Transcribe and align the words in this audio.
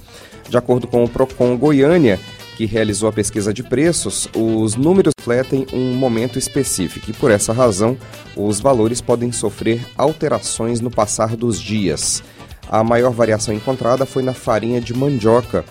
De 0.48 0.56
acordo 0.56 0.86
com 0.86 1.04
o 1.04 1.10
Procon 1.10 1.58
Goiânia, 1.58 2.20
que 2.56 2.68
realizou 2.68 3.10
a 3.10 3.14
pesquisa 3.14 3.52
de 3.52 3.64
preços, 3.64 4.30
os 4.36 4.76
números 4.76 5.14
refletem 5.20 5.66
um 5.74 5.96
momento 5.96 6.38
específico 6.38 7.10
e, 7.10 7.14
por 7.14 7.32
essa 7.32 7.54
razão, 7.54 7.98
os 8.36 8.60
valores 8.60 9.02
podem 9.02 9.32
sofrer 9.32 9.84
alterações 9.98 10.80
no 10.80 10.92
passar 10.92 11.36
dos 11.36 11.60
dias. 11.60 12.22
A 12.70 12.84
maior 12.84 13.12
variação 13.12 13.52
encontrada 13.52 14.06
foi 14.06 14.22
na 14.22 14.34
farinha 14.34 14.80
de 14.80 14.94
mandioca, 14.94 15.66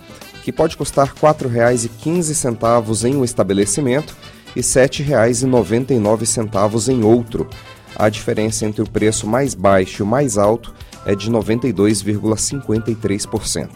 que 0.48 0.52
pode 0.52 0.77
custar 0.78 1.08
R$ 1.08 1.12
4,15 1.20 3.04
em 3.04 3.16
um 3.16 3.22
estabelecimento 3.22 4.16
e 4.56 4.60
R$ 4.60 4.64
7,99 4.64 6.88
em 6.88 7.05
outro. 7.05 7.46
A 7.94 8.08
diferença 8.08 8.64
entre 8.64 8.80
o 8.80 8.88
preço 8.88 9.27
mais 9.27 9.52
baixo 9.52 10.00
e 10.00 10.05
o 10.05 10.06
mais 10.06 10.38
alto 10.38 10.72
é 11.05 11.14
de 11.14 11.30
92,53%. 11.30 13.68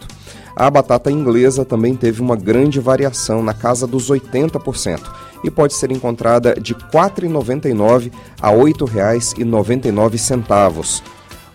A 0.55 0.67
batata 0.67 1.11
inglesa 1.11 1.63
também 1.63 1.95
teve 1.95 2.23
uma 2.23 2.35
grande 2.35 2.79
variação 2.79 3.43
na 3.43 3.53
casa 3.53 3.85
dos 3.85 4.09
80% 4.09 4.99
e 5.43 5.51
pode 5.51 5.75
ser 5.75 5.91
encontrada 5.91 6.55
de 6.59 6.73
R$ 6.73 6.79
4,99 6.91 8.11
a 8.41 8.49
R$ 8.49 8.57
8,99. 8.57 11.03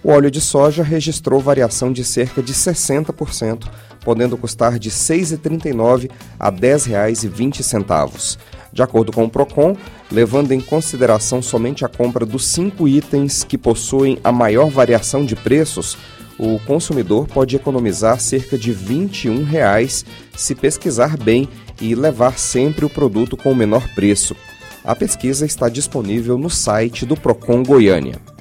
O 0.04 0.10
óleo 0.10 0.30
de 0.30 0.40
soja 0.40 0.84
registrou 0.84 1.40
variação 1.40 1.92
de 1.92 2.04
cerca 2.04 2.40
de 2.40 2.54
60%, 2.54 3.66
podendo 4.00 4.36
custar 4.36 4.78
de 4.78 4.88
R$ 4.88 4.94
6,39 4.94 6.10
a 6.38 6.50
R$ 6.50 6.56
10,20. 6.56 8.38
De 8.72 8.82
acordo 8.82 9.12
com 9.12 9.24
o 9.24 9.30
Procon, 9.30 9.76
levando 10.10 10.52
em 10.52 10.60
consideração 10.60 11.40
somente 11.40 11.84
a 11.84 11.88
compra 11.88 12.24
dos 12.26 12.46
cinco 12.46 12.86
itens 12.86 13.44
que 13.44 13.58
possuem 13.58 14.18
a 14.22 14.30
maior 14.30 14.70
variação 14.70 15.24
de 15.24 15.34
preços, 15.34 15.96
o 16.38 16.58
consumidor 16.60 17.26
pode 17.26 17.56
economizar 17.56 18.20
cerca 18.20 18.56
de 18.56 18.72
21 18.72 19.42
reais 19.42 20.04
se 20.36 20.54
pesquisar 20.54 21.16
bem 21.16 21.48
e 21.80 21.94
levar 21.94 22.38
sempre 22.38 22.84
o 22.84 22.90
produto 22.90 23.36
com 23.36 23.50
o 23.50 23.56
menor 23.56 23.88
preço. 23.94 24.36
A 24.84 24.94
pesquisa 24.94 25.44
está 25.44 25.68
disponível 25.68 26.38
no 26.38 26.48
site 26.48 27.04
do 27.04 27.16
Procon 27.16 27.62
Goiânia. 27.62 28.37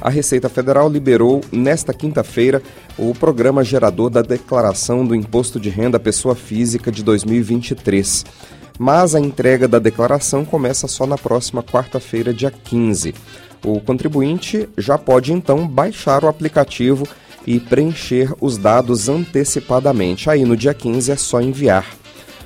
A 0.00 0.08
Receita 0.08 0.48
Federal 0.48 0.88
liberou 0.88 1.42
nesta 1.52 1.92
quinta-feira 1.92 2.62
o 2.96 3.14
programa 3.14 3.62
gerador 3.62 4.08
da 4.08 4.22
declaração 4.22 5.04
do 5.04 5.14
Imposto 5.14 5.60
de 5.60 5.68
Renda 5.68 5.98
à 5.98 6.00
Pessoa 6.00 6.34
Física 6.34 6.90
de 6.90 7.02
2023. 7.02 8.24
Mas 8.78 9.14
a 9.14 9.20
entrega 9.20 9.68
da 9.68 9.78
declaração 9.78 10.42
começa 10.42 10.88
só 10.88 11.06
na 11.06 11.18
próxima 11.18 11.62
quarta-feira, 11.62 12.32
dia 12.32 12.50
15. 12.50 13.14
O 13.62 13.78
contribuinte 13.78 14.66
já 14.78 14.96
pode 14.96 15.34
então 15.34 15.68
baixar 15.68 16.24
o 16.24 16.28
aplicativo 16.28 17.06
e 17.46 17.60
preencher 17.60 18.32
os 18.40 18.56
dados 18.56 19.06
antecipadamente. 19.06 20.30
Aí 20.30 20.46
no 20.46 20.56
dia 20.56 20.72
15 20.72 21.12
é 21.12 21.16
só 21.16 21.42
enviar. 21.42 21.84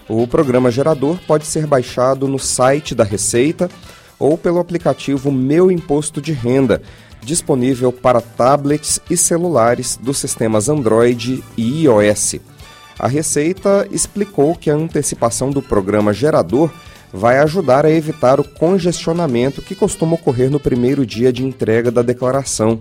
O 0.09 0.27
programa 0.27 0.73
gerador 0.73 1.19
pode 1.25 1.47
ser 1.47 1.69
baixado 1.69 2.27
no 2.27 2.39
site 2.39 2.97
da 2.97 3.05
Receita 3.05 3.71
ou 4.19 4.37
pelo 4.37 4.59
aplicativo 4.59 5.31
Meu 5.31 5.71
Imposto 5.71 6.21
de 6.21 6.33
Renda 6.33 6.83
disponível 7.25 7.93
para 7.93 8.21
tablets 8.21 9.01
e 9.11 9.17
celulares 9.17 9.99
dos 10.01 10.19
sistemas 10.19 10.69
Android 10.69 11.43
e 11.57 11.85
iOS. 11.85 12.37
A 12.99 13.09
Receita 13.09 13.89
explicou 13.91 14.55
que 14.55 14.71
a 14.71 14.75
antecipação 14.75 15.51
do 15.51 15.61
programa 15.61 16.13
gerador 16.13 16.71
vai 17.13 17.39
ajudar 17.39 17.87
a 17.87 17.91
evitar 17.91 18.41
o 18.41 18.45
congestionamento 18.45 19.63
que 19.63 19.75
costuma 19.75 20.15
ocorrer 20.15 20.51
no 20.51 20.61
primeiro 20.61 21.07
dia 21.07 21.33
de 21.33 21.45
entrega 21.45 21.91
da 21.91 22.03
declaração. 22.03 22.79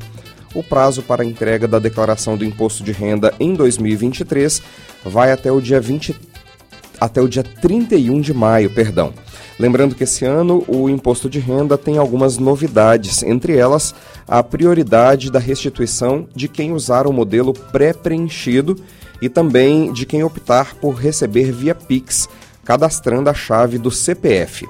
O 0.54 0.64
prazo 0.64 1.02
para 1.02 1.24
a 1.24 1.26
entrega 1.26 1.68
da 1.68 1.80
declaração 1.80 2.38
do 2.38 2.46
imposto 2.46 2.84
de 2.84 2.92
renda 2.92 3.34
em 3.40 3.54
2023 3.54 4.62
vai 5.04 5.32
até 5.32 5.52
o 5.52 5.62
dia 5.62 5.80
20 5.80 6.16
até 7.00 7.22
o 7.22 7.28
dia 7.28 7.44
31 7.44 8.22
de 8.22 8.34
maio, 8.34 8.70
perdão. 8.70 9.14
Lembrando 9.60 9.94
que 9.94 10.04
esse 10.04 10.26
ano 10.26 10.64
o 10.68 10.90
imposto 10.90 11.30
de 11.30 11.40
renda 11.40 11.78
tem 11.78 11.98
algumas 11.98 12.38
novidades, 12.38 13.22
entre 13.22 13.56
elas 13.56 13.94
a 14.28 14.42
prioridade 14.42 15.32
da 15.32 15.40
restituição 15.40 16.28
de 16.36 16.48
quem 16.48 16.72
usar 16.72 17.06
o 17.06 17.14
modelo 17.14 17.54
pré-preenchido 17.54 18.76
e 19.22 19.30
também 19.30 19.94
de 19.94 20.06
quem 20.06 20.24
optar 20.24 20.76
por 20.76 20.96
receber 20.96 21.52
via 21.52 21.76
Pix, 21.76 22.28
cadastrando 22.66 23.30
a 23.30 23.34
chave 23.34 23.78
do 23.78 23.92
CPF. 23.92 24.68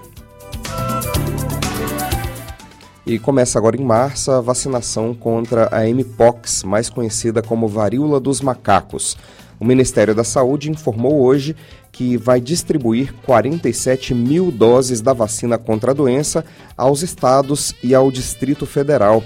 E 3.06 3.20
começa 3.20 3.58
agora 3.58 3.76
em 3.76 3.84
março 3.84 4.32
a 4.32 4.40
vacinação 4.40 5.14
contra 5.14 5.70
a 5.76 5.86
Mpox, 5.86 6.64
mais 6.64 6.90
conhecida 6.90 7.42
como 7.42 7.68
varíola 7.68 8.20
dos 8.20 8.42
macacos. 8.42 9.18
O 9.60 9.66
Ministério 9.66 10.16
da 10.16 10.24
Saúde 10.24 10.70
informou 10.70 11.22
hoje 11.22 11.56
que 11.94 12.18
vai 12.18 12.42
distribuir 12.42 13.14
47 13.24 14.16
mil 14.16 14.52
doses 14.52 15.00
da 15.00 15.14
vacina 15.14 15.60
contra 15.60 15.92
a 15.92 15.94
doença 15.94 16.44
aos 16.76 17.04
estados 17.04 17.74
e 17.84 17.94
ao 17.94 18.12
Distrito 18.12 18.66
Federal. 18.66 19.24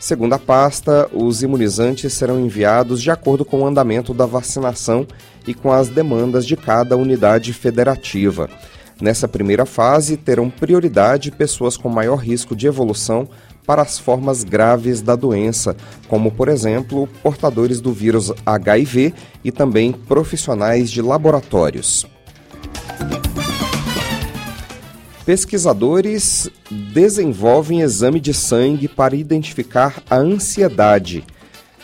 Segundo 0.00 0.32
a 0.32 0.38
pasta, 0.38 1.08
os 1.12 1.42
imunizantes 1.42 2.12
serão 2.14 2.40
enviados 2.40 3.02
de 3.02 3.10
acordo 3.10 3.44
com 3.44 3.60
o 3.60 3.66
andamento 3.66 4.14
da 4.14 4.24
vacinação 4.24 5.06
e 5.46 5.52
com 5.52 5.70
as 5.70 5.90
demandas 5.90 6.46
de 6.46 6.56
cada 6.56 6.96
unidade 6.96 7.52
federativa. 7.52 8.48
Nessa 9.00 9.28
primeira 9.28 9.66
fase, 9.66 10.16
terão 10.16 10.48
prioridade 10.48 11.30
pessoas 11.30 11.76
com 11.76 11.88
maior 11.90 12.16
risco 12.16 12.56
de 12.56 12.66
evolução 12.66 13.28
para 13.66 13.82
as 13.82 13.98
formas 13.98 14.44
graves 14.44 15.02
da 15.02 15.16
doença, 15.16 15.76
como, 16.08 16.30
por 16.30 16.48
exemplo, 16.48 17.08
portadores 17.22 17.80
do 17.80 17.92
vírus 17.92 18.32
HIV 18.46 19.12
e 19.42 19.50
também 19.50 19.92
profissionais 19.92 20.90
de 20.90 21.02
laboratórios. 21.02 22.06
Pesquisadores 25.26 26.48
desenvolvem 26.92 27.80
exame 27.80 28.20
de 28.20 28.32
sangue 28.32 28.86
para 28.86 29.16
identificar 29.16 30.00
a 30.08 30.18
ansiedade. 30.18 31.24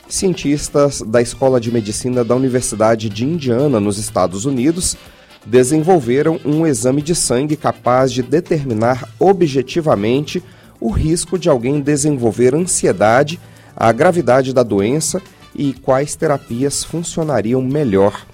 Cientistas 0.08 1.02
da 1.02 1.20
Escola 1.20 1.60
de 1.60 1.72
Medicina 1.72 2.22
da 2.22 2.36
Universidade 2.36 3.08
de 3.08 3.24
Indiana, 3.24 3.80
nos 3.80 3.98
Estados 3.98 4.44
Unidos, 4.44 4.96
desenvolveram 5.44 6.38
um 6.44 6.64
exame 6.64 7.02
de 7.02 7.16
sangue 7.16 7.56
capaz 7.56 8.12
de 8.12 8.22
determinar 8.22 9.08
objetivamente 9.18 10.40
o 10.82 10.90
risco 10.90 11.38
de 11.38 11.48
alguém 11.48 11.80
desenvolver 11.80 12.56
ansiedade, 12.56 13.38
a 13.76 13.92
gravidade 13.92 14.52
da 14.52 14.64
doença 14.64 15.22
e 15.54 15.72
quais 15.72 16.16
terapias 16.16 16.82
funcionariam 16.82 17.62
melhor. 17.62 18.26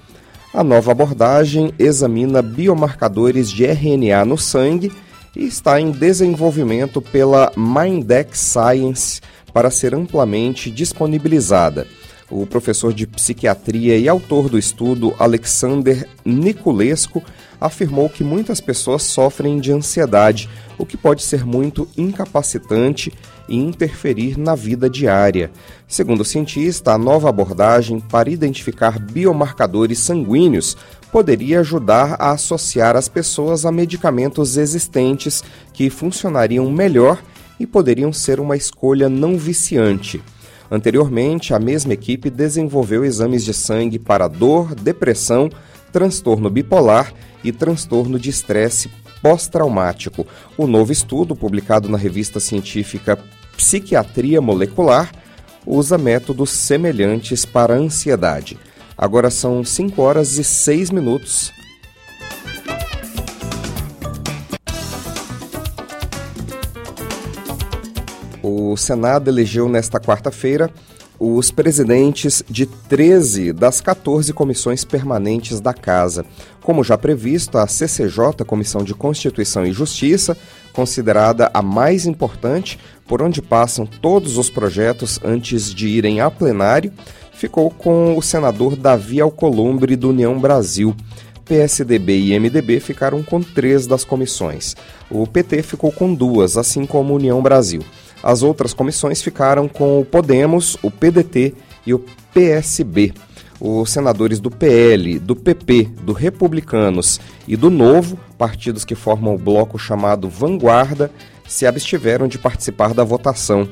A 0.55 0.65
nova 0.65 0.93
abordagem 0.93 1.75
examina 1.79 2.41
biomarcadores 2.41 3.50
de 3.50 3.67
RNA 3.67 4.25
no 4.25 4.39
sangue 4.39 4.91
e 5.37 5.45
está 5.45 5.79
em 5.79 5.91
desenvolvimento 5.91 7.03
pela 7.03 7.53
Mindex 7.55 8.39
Science 8.39 9.21
para 9.53 9.71
ser 9.71 9.95
amplamente 9.95 10.71
disponibilizada. 10.71 11.87
O 12.31 12.47
professor 12.47 12.95
de 12.95 13.06
psiquiatria 13.06 13.99
e 13.99 14.09
autor 14.09 14.49
do 14.49 14.59
estudo, 14.59 15.15
Alexander 15.19 16.09
Niculesco, 16.25 17.23
afirmou 17.61 18.09
que 18.09 18.25
muitas 18.25 18.61
pessoas 18.61 19.03
sofrem 19.03 19.59
de 19.59 19.73
ansiedade, 19.73 20.49
o 20.78 20.86
que 20.86 20.96
pode 20.96 21.22
ser 21.22 21.44
muito 21.44 21.88
incapacitante 21.96 23.12
e 23.48 23.56
interferir 23.56 24.38
na 24.38 24.54
vida 24.54 24.88
diária. 24.88 25.50
Segundo 25.86 26.20
o 26.20 26.25
cientista, 26.25 26.92
a 26.92 26.98
nova 26.98 27.28
abordagem 27.28 27.98
para 27.98 28.30
identificar 28.30 28.98
biomarcadores 28.98 29.98
sanguíneos 29.98 30.76
poderia 31.10 31.60
ajudar 31.60 32.16
a 32.19 32.30
associar 32.30 32.96
as 32.96 33.08
pessoas 33.08 33.64
a 33.64 33.72
medicamentos 33.72 34.56
existentes 34.56 35.42
que 35.72 35.90
funcionariam 35.90 36.70
melhor 36.70 37.20
e 37.58 37.66
poderiam 37.66 38.12
ser 38.12 38.38
uma 38.38 38.56
escolha 38.56 39.08
não 39.08 39.36
viciante. 39.36 40.22
Anteriormente, 40.70 41.54
a 41.54 41.58
mesma 41.58 41.94
equipe 41.94 42.28
desenvolveu 42.28 43.04
exames 43.04 43.44
de 43.44 43.54
sangue 43.54 43.98
para 43.98 44.28
dor, 44.28 44.75
depressão, 44.75 45.50
transtorno 45.90 46.50
bipolar 46.50 47.12
e 47.42 47.50
transtorno 47.50 48.19
de 48.19 48.28
estresse 48.28 48.90
pós-traumático. 49.23 50.26
O 50.56 50.67
novo 50.67 50.93
estudo, 50.93 51.37
publicado 51.37 51.88
na 51.88 51.99
revista 51.99 52.41
científica 52.41 53.19
Psiquiatria 53.56 54.41
Molecular, 54.41 55.11
usa 55.67 55.99
métodos 55.99 56.50
semelhantes 56.50 57.44
para 57.44 57.75
a 57.75 57.79
ansiedade. 57.79 58.59
Agora 58.97 59.31
são 59.31 59.65
5 59.65 60.00
horas 60.00 60.38
e 60.38 60.44
6 60.44 60.91
minutos. 60.91 61.53
O 68.43 68.76
Senado 68.76 69.29
elegeu 69.29 69.69
nesta 69.69 70.00
quarta-feira 70.00 70.71
os 71.19 71.50
presidentes 71.50 72.43
de 72.49 72.67
13 72.67 73.53
das 73.53 73.81
14 73.81 74.32
comissões 74.32 74.85
permanentes 74.85 75.61
da 75.61 75.75
Casa. 75.75 76.25
Como 76.62 76.85
já 76.85 76.97
previsto, 76.97 77.59
a 77.59 77.67
CCJ, 77.67 78.44
Comissão 78.47 78.85
de 78.85 78.94
Constituição 78.94 79.67
e 79.67 79.73
Justiça, 79.73 80.37
considerada 80.73 81.50
a 81.53 81.61
mais 81.61 82.06
importante, 82.06 82.79
por 83.06 83.20
onde 83.23 83.43
passam 83.43 83.87
todos 83.87 84.38
os 84.38 84.49
projetos 84.49 85.19
antes 85.25 85.75
de 85.75 85.88
irem 85.88 86.20
a 86.20 86.31
plenário, 86.31 86.93
ficou 87.32 87.71
com 87.71 88.17
o 88.17 88.23
senador 88.23 88.76
Davi 88.76 89.21
Alcolumbre 89.21 89.97
do 89.97 90.11
União 90.11 90.38
Brasil. 90.38 90.94
PSDB 91.44 92.19
e 92.19 92.38
MDB 92.38 92.79
ficaram 92.79 93.23
com 93.23 93.41
três 93.41 93.87
das 93.87 94.05
comissões. 94.05 94.76
O 95.11 95.26
PT 95.26 95.62
ficou 95.62 95.91
com 95.91 96.12
duas, 96.12 96.59
assim 96.59 96.85
como 96.85 97.14
União 97.14 97.41
Brasil. 97.41 97.82
As 98.23 98.43
outras 98.43 98.75
comissões 98.75 99.23
ficaram 99.23 99.69
com 99.69 100.00
o 100.00 100.05
Podemos, 100.05 100.76
o 100.82 100.91
PDT 100.91 101.55
e 101.87 101.94
o 101.94 102.05
PSB. 102.32 103.12
Os 103.61 103.91
senadores 103.91 104.38
do 104.38 104.50
PL, 104.50 105.19
do 105.19 105.35
PP, 105.35 105.88
do 106.03 106.12
Republicanos 106.12 107.20
e 107.47 107.56
do 107.56 107.70
Novo, 107.70 108.19
partidos 108.37 108.85
que 108.85 108.94
formam 108.94 109.35
o 109.35 109.38
bloco 109.38 109.79
chamado 109.79 110.29
Vanguarda, 110.29 111.11
se 111.47 111.67
abstiveram 111.67 112.29
de 112.29 112.38
participar 112.38 112.94
da 112.94 113.03
votação. 113.03 113.69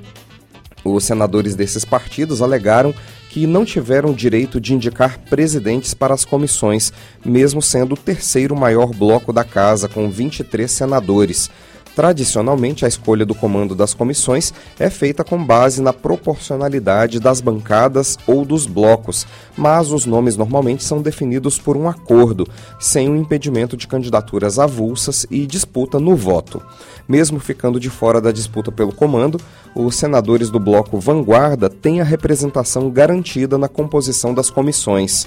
Os 0.82 1.04
senadores 1.04 1.54
desses 1.54 1.84
partidos 1.84 2.40
alegaram 2.40 2.94
que 3.30 3.46
não 3.46 3.64
tiveram 3.64 4.12
direito 4.12 4.60
de 4.60 4.72
indicar 4.72 5.18
presidentes 5.18 5.92
para 5.92 6.14
as 6.14 6.24
comissões, 6.24 6.92
mesmo 7.24 7.60
sendo 7.60 7.92
o 7.92 7.98
terceiro 7.98 8.56
maior 8.56 8.88
bloco 8.94 9.32
da 9.32 9.44
casa, 9.44 9.88
com 9.88 10.08
23 10.08 10.70
senadores. 10.70 11.50
Tradicionalmente, 11.96 12.84
a 12.84 12.88
escolha 12.88 13.24
do 13.24 13.34
comando 13.34 13.74
das 13.74 13.94
comissões 13.94 14.52
é 14.78 14.90
feita 14.90 15.24
com 15.24 15.42
base 15.42 15.80
na 15.80 15.94
proporcionalidade 15.94 17.18
das 17.18 17.40
bancadas 17.40 18.18
ou 18.26 18.44
dos 18.44 18.66
blocos, 18.66 19.26
mas 19.56 19.90
os 19.90 20.04
nomes 20.04 20.36
normalmente 20.36 20.84
são 20.84 21.00
definidos 21.00 21.58
por 21.58 21.74
um 21.74 21.88
acordo, 21.88 22.46
sem 22.78 23.08
o 23.08 23.16
impedimento 23.16 23.78
de 23.78 23.88
candidaturas 23.88 24.58
avulsas 24.58 25.26
e 25.30 25.46
disputa 25.46 25.98
no 25.98 26.14
voto. 26.14 26.60
Mesmo 27.08 27.40
ficando 27.40 27.80
de 27.80 27.88
fora 27.88 28.20
da 28.20 28.30
disputa 28.30 28.70
pelo 28.70 28.92
comando, 28.92 29.40
os 29.74 29.96
senadores 29.96 30.50
do 30.50 30.60
bloco 30.60 31.00
Vanguarda 31.00 31.70
têm 31.70 32.02
a 32.02 32.04
representação 32.04 32.90
garantida 32.90 33.56
na 33.56 33.68
composição 33.68 34.34
das 34.34 34.50
comissões. 34.50 35.26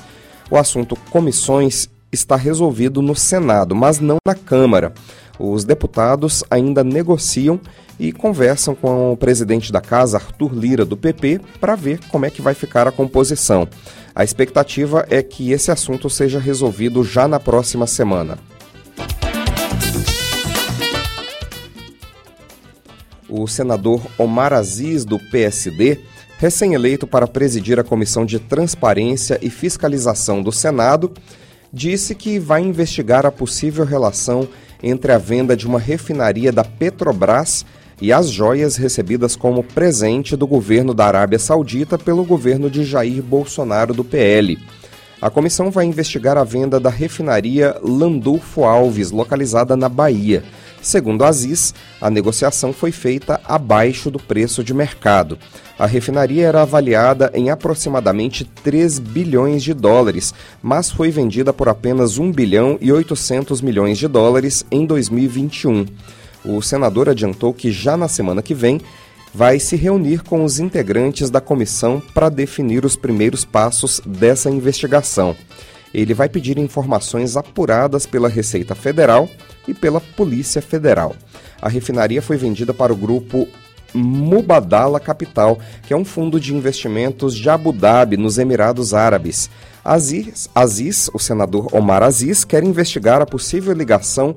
O 0.52 0.56
assunto 0.56 0.96
comissões 1.10 1.90
está 2.12 2.36
resolvido 2.36 3.02
no 3.02 3.16
Senado, 3.16 3.76
mas 3.76 4.00
não 4.00 4.18
na 4.24 4.36
Câmara. 4.36 4.94
Os 5.40 5.64
deputados 5.64 6.44
ainda 6.52 6.84
negociam 6.84 7.62
e 7.98 8.12
conversam 8.12 8.76
com 8.76 9.14
o 9.14 9.18
presidente 9.18 9.72
da 9.72 9.80
casa, 9.80 10.18
Arthur 10.18 10.54
Lira, 10.54 10.84
do 10.84 10.98
PP, 10.98 11.40
para 11.62 11.76
ver 11.76 12.00
como 12.10 12.26
é 12.26 12.30
que 12.30 12.42
vai 12.42 12.54
ficar 12.54 12.88
a 12.88 12.92
composição. 12.92 13.68
A 14.14 14.24
expectativa 14.24 15.06
é 15.10 15.24
que 15.24 15.52
esse 15.52 15.72
assunto 15.72 16.10
seja 16.10 16.40
resolvido 16.40 17.04
já 17.04 17.28
na 17.28 17.40
próxima 17.40 17.88
semana. 17.88 18.38
O 23.30 23.48
senador 23.48 24.02
Omar 24.18 24.54
Aziz, 24.54 25.06
do 25.06 25.20
PSD, 25.30 26.00
recém-eleito 26.38 27.06
para 27.06 27.28
presidir 27.28 27.80
a 27.80 27.84
Comissão 27.84 28.26
de 28.26 28.40
Transparência 28.40 29.38
e 29.42 29.50
Fiscalização 29.50 30.42
do 30.42 30.52
Senado, 30.52 31.14
disse 31.72 32.16
que 32.16 32.40
vai 32.40 32.62
investigar 32.62 33.26
a 33.26 33.32
possível 33.32 33.86
relação 33.86 34.50
entre 34.82 35.12
a 35.12 35.18
venda 35.18 35.56
de 35.56 35.68
uma 35.68 35.80
refinaria 35.80 36.52
da 36.52 36.64
Petrobras 36.64 37.66
e 38.02 38.14
as 38.14 38.30
joias 38.30 38.78
recebidas 38.78 39.36
como 39.36 39.64
presente 39.64 40.36
do 40.36 40.48
governo 40.48 40.94
da 40.94 41.06
Arábia 41.06 41.40
Saudita 41.40 41.98
pelo 41.98 42.24
governo 42.24 42.70
de 42.70 42.84
Jair 42.84 43.22
Bolsonaro 43.22 43.94
do 43.94 44.04
PL. 44.04 44.58
A 45.22 45.30
comissão 45.30 45.70
vai 45.70 45.86
investigar 45.86 46.38
a 46.38 46.46
venda 46.46 46.80
da 46.80 46.90
refinaria 46.90 47.76
Landulfo 47.84 48.64
Alves, 48.64 49.12
localizada 49.12 49.76
na 49.76 49.90
Bahia. 49.90 50.46
Segundo 50.82 51.26
Aziz, 51.26 51.74
a 52.00 52.10
negociação 52.10 52.72
foi 52.72 52.94
feita 52.94 53.38
abaixo 53.44 54.10
do 54.10 54.18
preço 54.18 54.64
de 54.64 54.74
mercado. 54.74 55.38
A 55.78 55.86
refinaria 55.86 56.48
era 56.48 56.62
avaliada 56.62 57.30
em 57.34 57.50
aproximadamente 57.50 58.46
3 58.64 58.98
bilhões 59.00 59.62
de 59.62 59.74
dólares, 59.74 60.34
mas 60.64 60.90
foi 60.90 61.12
vendida 61.12 61.52
por 61.52 61.68
apenas 61.68 62.18
1 62.18 62.32
bilhão 62.32 62.78
e 62.80 62.90
800 62.90 63.60
milhões 63.60 63.98
de 63.98 64.08
dólares 64.08 64.66
em 64.72 64.86
2021. 64.86 65.86
O 66.46 66.62
senador 66.62 67.10
adiantou 67.10 67.54
que 67.54 67.70
já 67.72 67.98
na 67.98 68.08
semana 68.08 68.42
que 68.42 68.54
vem 68.54 68.80
vai 69.34 69.60
se 69.60 69.76
reunir 69.76 70.24
com 70.24 70.44
os 70.44 70.60
integrantes 70.60 71.30
da 71.30 71.40
comissão 71.40 72.02
para 72.14 72.30
definir 72.30 72.86
os 72.86 72.96
primeiros 72.96 73.46
passos 73.46 74.02
dessa 74.06 74.50
investigação. 74.50 75.36
Ele 75.94 76.14
vai 76.14 76.30
pedir 76.30 76.58
informações 76.58 77.36
apuradas 77.36 78.06
pela 78.06 78.30
Receita 78.30 78.76
Federal 78.76 79.30
e 79.68 79.74
pela 79.74 80.00
Polícia 80.00 80.62
Federal. 80.62 81.16
A 81.62 81.68
refinaria 81.68 82.22
foi 82.22 82.38
vendida 82.38 82.74
para 82.74 82.94
o 82.94 82.96
grupo 82.96 83.48
Mubadala 83.94 85.00
Capital, 85.00 85.60
que 85.84 85.94
é 85.94 85.98
um 85.98 86.06
fundo 86.06 86.40
de 86.40 86.54
investimentos 86.54 87.36
de 87.36 87.50
Abu 87.50 87.72
Dhabi, 87.72 88.18
nos 88.18 88.38
Emirados 88.38 88.94
Árabes. 88.94 89.50
Aziz, 89.84 90.48
Aziz, 90.54 91.10
o 91.14 91.20
senador 91.20 91.74
Omar 91.74 92.04
Aziz, 92.04 92.44
quer 92.44 92.64
investigar 92.64 93.22
a 93.22 93.26
possível 93.26 93.74
ligação 93.74 94.36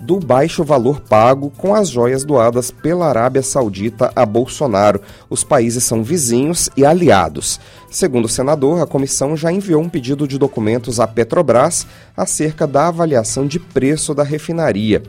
do 0.00 0.18
baixo 0.18 0.64
valor 0.64 1.00
pago 1.00 1.52
com 1.56 1.74
as 1.74 1.88
joias 1.88 2.24
doadas 2.24 2.70
pela 2.70 3.06
Arábia 3.06 3.42
Saudita 3.42 4.10
a 4.16 4.24
Bolsonaro. 4.24 5.00
Os 5.28 5.44
países 5.44 5.84
são 5.84 6.02
vizinhos 6.02 6.70
e 6.76 6.84
aliados. 6.84 7.60
Segundo 7.90 8.24
o 8.24 8.28
senador, 8.28 8.82
a 8.82 8.86
comissão 8.86 9.36
já 9.36 9.52
enviou 9.52 9.82
um 9.82 9.88
pedido 9.88 10.26
de 10.26 10.38
documentos 10.38 10.98
à 10.98 11.06
Petrobras 11.06 11.86
acerca 12.16 12.66
da 12.66 12.88
avaliação 12.88 13.46
de 13.46 13.58
preço 13.58 14.14
da 14.14 14.22
refinaria. 14.22 15.02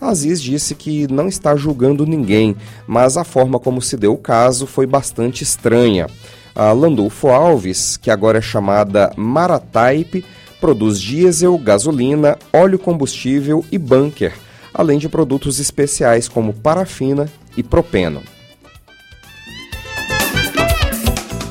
Aziz 0.00 0.40
disse 0.40 0.74
que 0.74 1.10
não 1.10 1.26
está 1.26 1.56
julgando 1.56 2.06
ninguém, 2.06 2.54
mas 2.86 3.16
a 3.16 3.24
forma 3.24 3.58
como 3.58 3.80
se 3.80 3.96
deu 3.96 4.12
o 4.12 4.18
caso 4.18 4.66
foi 4.66 4.86
bastante 4.86 5.42
estranha. 5.42 6.06
A 6.54 6.72
Landulfo 6.72 7.28
Alves, 7.28 7.96
que 7.96 8.10
agora 8.10 8.38
é 8.38 8.42
chamada 8.42 9.12
Marataip, 9.16 10.24
Produz 10.60 11.00
diesel, 11.00 11.56
gasolina, 11.58 12.38
óleo 12.52 12.78
combustível 12.78 13.64
e 13.70 13.78
bunker, 13.78 14.34
além 14.72 14.98
de 14.98 15.08
produtos 15.08 15.58
especiais 15.58 16.28
como 16.28 16.52
parafina 16.52 17.28
e 17.56 17.62
propeno. 17.62 18.22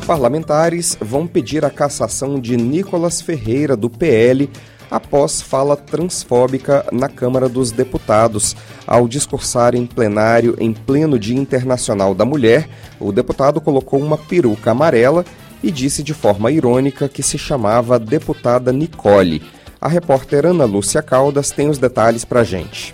Parlamentares 0.05 0.95
vão 1.01 1.25
pedir 1.25 1.65
a 1.65 1.69
cassação 1.69 2.39
de 2.39 2.55
Nicolas 2.55 3.21
Ferreira, 3.21 3.75
do 3.75 3.89
PL, 3.89 4.49
após 4.89 5.41
fala 5.41 5.75
transfóbica 5.75 6.85
na 6.91 7.09
Câmara 7.09 7.49
dos 7.49 7.71
Deputados. 7.71 8.55
Ao 8.85 9.07
discursar 9.07 9.73
em 9.73 9.85
plenário 9.85 10.55
em 10.59 10.73
pleno 10.73 11.17
Dia 11.17 11.37
Internacional 11.37 12.13
da 12.13 12.23
Mulher, 12.23 12.69
o 12.99 13.11
deputado 13.11 13.59
colocou 13.59 13.99
uma 13.99 14.17
peruca 14.17 14.71
amarela 14.71 15.25
e 15.65 15.71
disse 15.71 16.03
de 16.03 16.13
forma 16.13 16.51
irônica 16.51 17.09
que 17.09 17.23
se 17.23 17.39
chamava 17.39 17.97
deputada 17.97 18.71
Nicole. 18.71 19.41
A 19.81 19.87
repórter 19.87 20.45
Ana 20.45 20.63
Lúcia 20.63 21.01
Caldas 21.01 21.49
tem 21.49 21.67
os 21.67 21.79
detalhes 21.79 22.23
para 22.23 22.43
gente. 22.43 22.93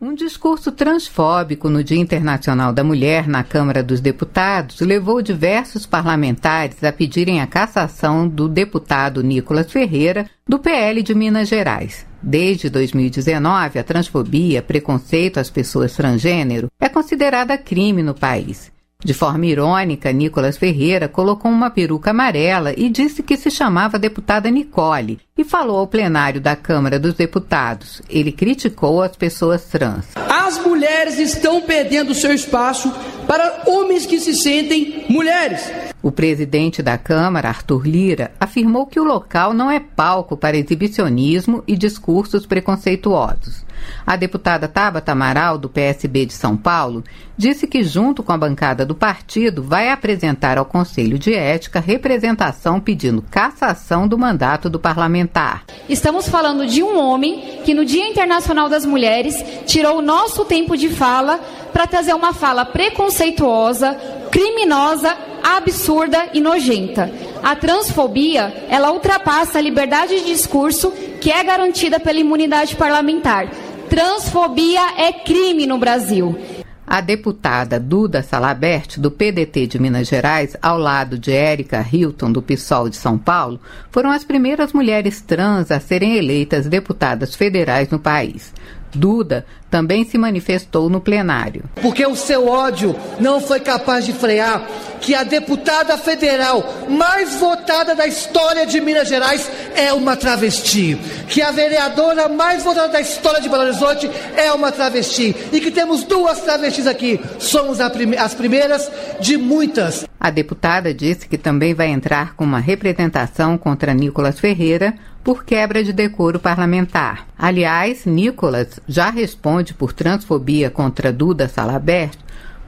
Um 0.00 0.14
discurso 0.14 0.72
transfóbico 0.72 1.68
no 1.68 1.84
Dia 1.84 1.98
Internacional 1.98 2.72
da 2.72 2.82
Mulher 2.82 3.28
na 3.28 3.44
Câmara 3.44 3.82
dos 3.82 4.00
Deputados 4.00 4.80
levou 4.80 5.20
diversos 5.20 5.84
parlamentares 5.84 6.82
a 6.82 6.90
pedirem 6.90 7.42
a 7.42 7.46
cassação 7.46 8.26
do 8.26 8.48
deputado 8.48 9.22
Nicolas 9.22 9.70
Ferreira, 9.70 10.24
do 10.48 10.58
PL 10.58 11.02
de 11.02 11.14
Minas 11.14 11.50
Gerais. 11.50 12.06
Desde 12.22 12.70
2019, 12.70 13.78
a 13.78 13.84
transfobia, 13.84 14.62
preconceito 14.62 15.38
às 15.38 15.50
pessoas 15.50 15.94
transgênero, 15.94 16.68
é 16.80 16.88
considerada 16.88 17.58
crime 17.58 18.02
no 18.02 18.14
país. 18.14 18.72
De 19.02 19.14
forma 19.14 19.46
irônica, 19.46 20.12
Nicolas 20.12 20.58
Ferreira 20.58 21.08
colocou 21.08 21.50
uma 21.50 21.70
peruca 21.70 22.10
amarela 22.10 22.74
e 22.76 22.88
disse 22.90 23.22
que 23.22 23.36
se 23.36 23.50
chamava 23.50 23.98
deputada 23.98 24.50
Nicole 24.50 25.18
e 25.38 25.42
falou 25.42 25.78
ao 25.78 25.86
plenário 25.86 26.38
da 26.38 26.54
Câmara 26.54 26.98
dos 26.98 27.14
Deputados. 27.14 28.02
Ele 28.10 28.30
criticou 28.30 29.02
as 29.02 29.16
pessoas 29.16 29.64
trans. 29.64 30.04
As 30.14 30.62
mulheres 30.62 31.18
estão 31.18 31.62
perdendo 31.62 32.14
seu 32.14 32.32
espaço 32.32 32.92
para 33.26 33.62
homens 33.66 34.04
que 34.04 34.20
se 34.20 34.34
sentem 34.34 35.06
mulheres. 35.08 35.72
O 36.02 36.12
presidente 36.12 36.82
da 36.82 36.98
Câmara, 36.98 37.48
Arthur 37.48 37.86
Lira, 37.86 38.32
afirmou 38.38 38.86
que 38.86 39.00
o 39.00 39.04
local 39.04 39.54
não 39.54 39.70
é 39.70 39.80
palco 39.80 40.36
para 40.36 40.56
exibicionismo 40.56 41.64
e 41.66 41.76
discursos 41.76 42.44
preconceituosos. 42.44 43.64
A 44.06 44.16
deputada 44.16 44.68
Tabata 44.68 45.12
Amaral, 45.12 45.58
do 45.58 45.68
PSB 45.68 46.26
de 46.26 46.32
São 46.32 46.56
Paulo, 46.56 47.04
disse 47.36 47.66
que, 47.66 47.82
junto 47.82 48.22
com 48.22 48.32
a 48.32 48.38
bancada 48.38 48.84
do 48.84 48.94
partido, 48.94 49.62
vai 49.62 49.90
apresentar 49.90 50.58
ao 50.58 50.64
Conselho 50.64 51.18
de 51.18 51.32
Ética 51.32 51.80
representação 51.80 52.78
pedindo 52.78 53.24
cassação 53.30 54.06
do 54.06 54.18
mandato 54.18 54.68
do 54.68 54.78
parlamentar. 54.78 55.64
Estamos 55.88 56.28
falando 56.28 56.66
de 56.66 56.82
um 56.82 56.98
homem 56.98 57.60
que, 57.64 57.74
no 57.74 57.84
Dia 57.84 58.08
Internacional 58.08 58.68
das 58.68 58.84
Mulheres, 58.84 59.42
tirou 59.66 59.98
o 59.98 60.02
nosso 60.02 60.44
tempo 60.44 60.76
de 60.76 60.88
fala 60.88 61.40
para 61.72 61.86
trazer 61.86 62.14
uma 62.14 62.32
fala 62.32 62.64
preconceituosa, 62.64 63.94
criminosa, 64.30 65.16
absurda 65.42 66.28
e 66.34 66.40
nojenta. 66.40 67.10
A 67.42 67.56
transfobia, 67.56 68.66
ela 68.68 68.92
ultrapassa 68.92 69.58
a 69.58 69.62
liberdade 69.62 70.20
de 70.20 70.26
discurso 70.26 70.92
que 71.20 71.30
é 71.30 71.42
garantida 71.42 71.98
pela 71.98 72.18
imunidade 72.18 72.76
parlamentar. 72.76 73.48
Transfobia 73.90 74.94
é 74.96 75.12
crime 75.12 75.66
no 75.66 75.76
Brasil. 75.76 76.38
A 76.86 77.00
deputada 77.00 77.80
Duda 77.80 78.22
Salabert, 78.22 79.00
do 79.00 79.10
PDT 79.10 79.66
de 79.66 79.80
Minas 79.80 80.06
Gerais, 80.06 80.56
ao 80.62 80.78
lado 80.78 81.18
de 81.18 81.32
Érica 81.32 81.84
Hilton, 81.92 82.30
do 82.30 82.40
PSOL 82.40 82.88
de 82.88 82.94
São 82.94 83.18
Paulo, 83.18 83.60
foram 83.90 84.12
as 84.12 84.22
primeiras 84.22 84.72
mulheres 84.72 85.20
trans 85.20 85.72
a 85.72 85.80
serem 85.80 86.16
eleitas 86.16 86.66
deputadas 86.66 87.34
federais 87.34 87.90
no 87.90 87.98
país. 87.98 88.54
Duda 88.94 89.44
também 89.70 90.04
se 90.04 90.18
manifestou 90.18 90.90
no 90.90 91.00
plenário. 91.00 91.64
Porque 91.80 92.04
o 92.04 92.16
seu 92.16 92.48
ódio 92.48 92.94
não 93.20 93.40
foi 93.40 93.60
capaz 93.60 94.04
de 94.04 94.12
frear 94.12 94.66
que 95.00 95.14
a 95.14 95.22
deputada 95.22 95.96
federal 95.96 96.62
mais 96.88 97.36
votada 97.36 97.94
da 97.94 98.06
história 98.06 98.66
de 98.66 98.80
Minas 98.80 99.08
Gerais 99.08 99.50
é 99.74 99.92
uma 99.92 100.14
travesti, 100.16 100.98
que 101.28 101.40
a 101.40 101.50
vereadora 101.50 102.28
mais 102.28 102.62
votada 102.62 102.88
da 102.88 103.00
história 103.00 103.40
de 103.40 103.48
Belo 103.48 103.62
Horizonte 103.62 104.10
é 104.36 104.52
uma 104.52 104.70
travesti 104.70 105.34
e 105.52 105.60
que 105.60 105.70
temos 105.70 106.04
duas 106.04 106.40
travestis 106.40 106.86
aqui. 106.86 107.18
Somos 107.38 107.78
as 107.80 108.34
primeiras 108.34 108.90
de 109.20 109.38
muitas. 109.38 110.04
A 110.18 110.30
deputada 110.30 110.92
disse 110.92 111.26
que 111.26 111.38
também 111.38 111.72
vai 111.72 111.88
entrar 111.88 112.34
com 112.34 112.44
uma 112.44 112.58
representação 112.58 113.56
contra 113.56 113.94
Nicolas 113.94 114.38
Ferreira 114.38 114.94
por 115.22 115.44
quebra 115.44 115.84
de 115.84 115.92
decoro 115.92 116.38
parlamentar. 116.38 117.26
Aliás, 117.38 118.04
Nicolas 118.06 118.80
já 118.88 119.10
responde 119.10 119.74
por 119.74 119.92
transfobia 119.92 120.70
contra 120.70 121.12
Duda 121.12 121.48
Salabert 121.48 122.18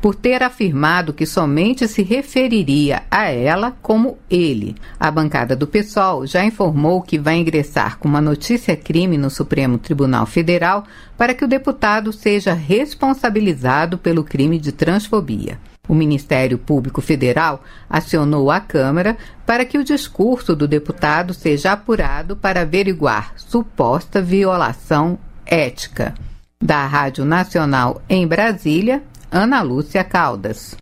por 0.03 0.17
ter 0.17 0.43
afirmado 0.43 1.13
que 1.13 1.25
somente 1.25 1.87
se 1.87 2.03
referiria 2.03 3.05
a 3.09 3.31
ela 3.31 3.77
como 3.81 4.19
ele. 4.29 4.75
A 4.99 5.09
bancada 5.13 5.55
do 5.55 5.65
PSOL 5.65 6.27
já 6.27 6.45
informou 6.45 7.01
que 7.03 7.21
vai 7.21 7.37
ingressar 7.37 7.99
com 7.99 8.09
uma 8.09 8.21
notícia-crime 8.21 9.17
no 9.17 9.31
Supremo 9.31 9.79
Tribunal 9.79 10.27
Federal 10.27 10.83
para 11.17 11.35
que 11.35 11.45
o 11.45 11.49
deputado 11.49 12.13
seja 12.13 12.53
responsabilizado 12.53 13.97
pelo 13.97 14.25
crime 14.25 14.59
de 14.59 14.73
transfobia. 14.73 15.57
O 15.89 15.95
Ministério 15.97 16.59
Público 16.59 17.01
Federal 17.01 17.65
acionou 17.91 18.53
a 18.53 18.61
Câmara 18.61 19.17
para 19.45 19.65
que 19.65 19.77
o 19.77 19.83
discurso 19.83 20.55
do 20.55 20.69
deputado 20.69 21.35
seja 21.35 21.73
apurado 21.73 22.37
para 22.37 22.61
averiguar 22.61 23.33
suposta 23.37 24.23
violação 24.23 25.19
ética. 25.45 26.15
Da 26.63 26.87
Rádio 26.87 27.25
Nacional 27.25 28.01
em 28.09 28.25
Brasília, 28.25 29.03
Ana 29.29 29.61
Lúcia 29.61 30.05
Caldas. 30.05 30.77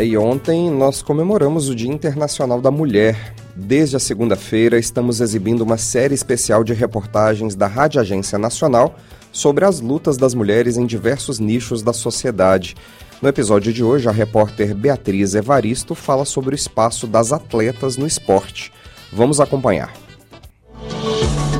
E 0.00 0.16
ontem 0.16 0.70
nós 0.70 1.02
comemoramos 1.02 1.68
o 1.68 1.74
Dia 1.74 1.92
Internacional 1.92 2.58
da 2.58 2.70
Mulher. 2.70 3.34
Desde 3.54 3.96
a 3.96 4.00
segunda-feira 4.00 4.78
estamos 4.78 5.20
exibindo 5.20 5.60
uma 5.60 5.76
série 5.76 6.14
especial 6.14 6.64
de 6.64 6.72
reportagens 6.72 7.54
da 7.54 7.66
Rádio 7.66 8.00
Agência 8.00 8.38
Nacional 8.38 8.96
sobre 9.32 9.64
as 9.64 9.80
lutas 9.80 10.16
das 10.16 10.34
mulheres 10.34 10.76
em 10.76 10.86
diversos 10.86 11.38
nichos 11.38 11.82
da 11.82 11.92
sociedade. 11.92 12.74
No 13.20 13.28
episódio 13.28 13.72
de 13.72 13.82
hoje, 13.84 14.08
a 14.08 14.12
repórter 14.12 14.74
Beatriz 14.74 15.34
Evaristo 15.34 15.94
fala 15.94 16.24
sobre 16.24 16.54
o 16.54 16.56
espaço 16.56 17.06
das 17.06 17.32
atletas 17.32 17.96
no 17.96 18.06
esporte. 18.06 18.72
Vamos 19.12 19.40
acompanhar 19.40 20.07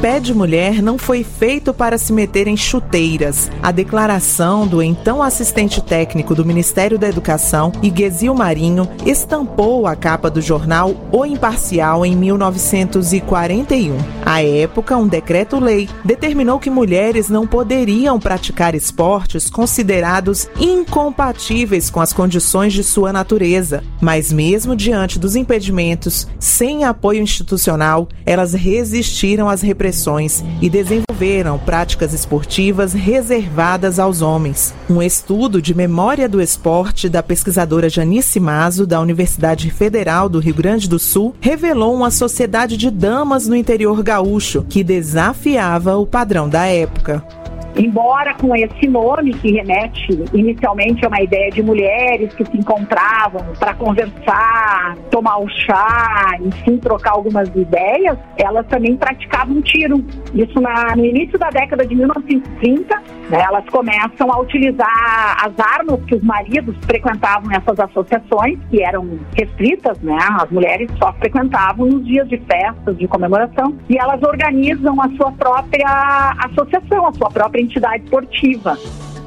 pé 0.01 0.21
de 0.21 0.33
mulher 0.33 0.81
não 0.81 0.97
foi 0.97 1.25
feito 1.25 1.75
para 1.75 1.99
se 1.99 2.13
meter 2.13 2.47
em 2.47 2.57
chuteiras. 2.57 3.51
A 3.61 3.73
declaração 3.73 4.65
do 4.65 4.81
então 4.81 5.21
assistente 5.21 5.83
técnico 5.83 6.37
do 6.37 6.45
Ministério 6.45 6.97
da 6.97 7.09
Educação, 7.09 7.73
Iguezil 7.83 8.33
Marinho, 8.33 8.89
estampou 9.05 9.89
a 9.89 9.97
capa 9.97 10.31
do 10.31 10.41
jornal 10.41 10.95
O 11.11 11.27
Imparcial 11.27 12.07
em 12.07 12.15
1941. 12.15 13.97
À 14.25 14.41
época, 14.41 14.97
um 14.97 15.09
decreto-lei 15.09 15.89
determinou 16.05 16.61
que 16.61 16.71
mulheres 16.71 17.29
não 17.29 17.45
poderiam 17.45 18.21
praticar 18.21 18.77
esportes 18.77 19.51
considerados 19.51 20.49
incompatíveis 20.61 21.91
com 21.91 22.01
as 22.01 22.13
condições 22.13 22.73
de 22.73 22.85
sua 22.85 23.13
natureza. 23.13 23.83
Mas 24.01 24.33
mesmo 24.33 24.77
diante 24.77 25.19
dos 25.19 25.35
impedimentos, 25.35 26.29
sem 26.39 26.85
apoio 26.85 27.21
institucional, 27.21 28.09
elas 28.25 28.55
resistiram 28.55 29.49
às 29.49 29.61
repressões 29.61 29.88
e 30.61 30.69
desenvolveram 30.69 31.59
práticas 31.59 32.13
esportivas 32.13 32.93
reservadas 32.93 33.99
aos 33.99 34.23
homens. 34.23 34.75
Um 34.89 35.03
estudo 35.03 35.61
de 35.61 35.75
memória 35.75 36.29
do 36.29 36.41
esporte 36.41 37.09
da 37.09 37.23
pesquisadora 37.23 37.89
Janice 37.89 38.39
Mazo, 38.39 38.87
da 38.87 39.01
Universidade 39.01 39.71
Federal 39.71 40.29
do 40.29 40.39
Rio 40.39 40.55
Grande 40.55 40.89
do 40.89 40.99
Sul, 40.99 41.35
revelou 41.41 41.95
uma 41.95 42.11
sociedade 42.11 42.77
de 42.77 42.91
damas 42.91 43.47
no 43.47 43.57
interior 43.57 44.03
gaúcho 44.03 44.65
que 44.69 44.85
desafiava 44.85 45.97
o 45.97 46.07
padrão 46.07 46.49
da 46.49 46.67
época. 46.67 47.25
Embora 47.77 48.35
com 48.35 48.55
esse 48.55 48.89
nome 48.89 49.33
que 49.35 49.53
remete 49.53 50.13
inicialmente 50.33 51.05
a 51.05 51.09
uma 51.09 51.23
ideia 51.23 51.51
de 51.51 51.63
mulheres 51.63 52.33
que 52.35 52.45
se 52.45 52.57
encontravam 52.57 53.45
para 53.59 53.75
conversar, 53.75 54.97
tomar 55.11 55.39
o 55.39 55.49
chá, 55.49 56.37
enfim, 56.41 56.79
trocar 56.79 57.13
algumas 57.13 57.49
ideias, 57.49 58.19
elas 58.37 58.67
também 58.67 58.97
praticavam 58.97 59.61
tiro. 59.63 60.05
Isso 60.35 60.61
na, 60.61 60.97
no 60.97 61.05
início 61.05 61.39
da 61.39 61.51
década 61.51 61.87
de 61.87 61.95
1930, 61.95 62.97
né, 63.31 63.43
elas 63.47 63.65
começam 63.67 64.33
a 64.33 64.41
utilizar 64.41 65.37
as 65.45 65.53
armas 65.59 66.01
que 66.07 66.15
os 66.15 66.23
maridos 66.23 66.77
frequentavam 66.85 67.51
essas 67.53 67.79
associações, 67.79 68.59
que 68.71 68.83
eram 68.83 69.19
restritas, 69.37 69.99
né? 70.01 70.19
As 70.41 70.51
mulheres 70.51 70.91
só 70.99 71.13
frequentavam 71.15 71.87
nos 71.87 72.05
dias 72.07 72.29
de 72.29 72.39
festas, 72.39 72.97
de 72.97 73.07
comemoração, 73.07 73.77
e 73.89 73.99
elas 73.99 74.23
organizam 74.23 75.01
a 75.01 75.09
sua 75.17 75.33
própria 75.33 76.35
associação, 76.45 77.07
a 77.07 77.13
sua 77.13 77.29
própria 77.29 77.58
entidade 77.61 78.05
esportiva. 78.05 78.79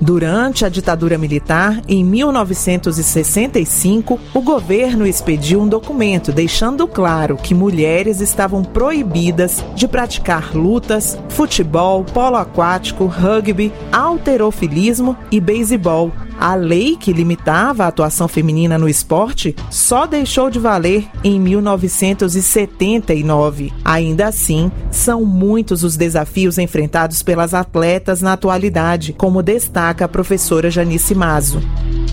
Durante 0.02 0.66
a 0.66 0.70
ditadura 0.70 1.16
militar, 1.16 1.80
em 1.88 2.04
1965, 2.04 4.20
o 4.34 4.42
governo 4.42 5.06
expediu 5.06 5.62
um 5.62 5.68
documento 5.68 6.32
deixando 6.32 6.88
claro 6.88 7.38
que 7.38 7.54
mulheres 7.54 8.20
estavam 8.20 8.64
proibidas 8.64 9.64
de 9.76 9.88
praticar 9.88 10.58
lutas, 10.58 11.20
futebol, 11.30 12.04
polo 12.04 12.38
aquático, 12.38 13.06
rugby, 13.06 13.72
alterofilismo 13.92 15.16
e 15.32 15.40
beisebol, 15.40 16.12
A 16.42 16.56
lei 16.56 16.98
que 16.98 17.14
limitava 17.14 17.84
a 17.84 17.88
atuação 17.88 18.28
feminina 18.28 18.76
no 18.76 18.90
esporte 18.90 19.56
só 19.70 20.08
deixou 20.08 20.50
de 20.50 20.58
valer 20.58 21.06
em 21.24 21.40
1979. 21.40 23.72
Ainda 23.86 24.26
assim, 24.26 24.72
são 24.90 25.24
muitos 25.24 25.84
os 25.84 25.96
desafios 25.96 26.58
enfrentados 26.58 27.22
pelas 27.22 27.54
atletas 27.54 28.24
na 28.24 28.34
atualidade, 28.34 29.14
como 29.14 29.44
destaca 29.44 30.06
a 30.06 30.08
professora 30.08 30.72
Janice 30.72 31.14
Mazo. 31.14 31.62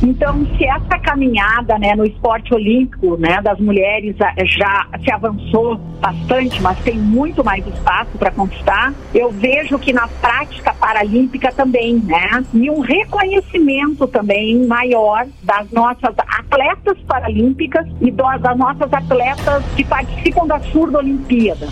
Então, 0.02 0.47
se 0.58 0.66
essa 0.66 0.99
caminhada 0.99 1.78
né, 1.78 1.97
no 1.97 2.04
esporte 2.04 2.52
olímpico 2.52 3.16
né, 3.16 3.40
das 3.40 3.58
mulheres 3.58 4.14
já 4.44 4.87
se 5.02 5.11
avançou 5.11 5.78
bastante, 6.00 6.61
mas 6.61 6.78
tem 6.80 6.99
muito 6.99 7.42
mais 7.42 7.66
espaço 7.66 8.11
para 8.18 8.30
conquistar, 8.30 8.92
eu 9.14 9.30
vejo 9.30 9.78
que 9.78 9.90
na 9.90 10.06
prática 10.06 10.75
paralímpica 10.75 11.50
também, 11.50 11.94
né? 11.94 12.44
E 12.52 12.70
um 12.70 12.80
reconhecimento 12.80 14.06
também 14.06 14.17
maior 14.22 15.26
das 15.42 15.70
nossas 15.70 16.14
atletas 16.16 16.98
paralímpicas 17.06 17.87
e 18.00 18.10
das 18.10 18.56
nossas 18.56 18.92
atletas 18.92 19.64
que 19.76 19.84
participam 19.84 20.46
da 20.46 20.58
Surda 20.60 20.98
Olimpíada. 20.98 21.68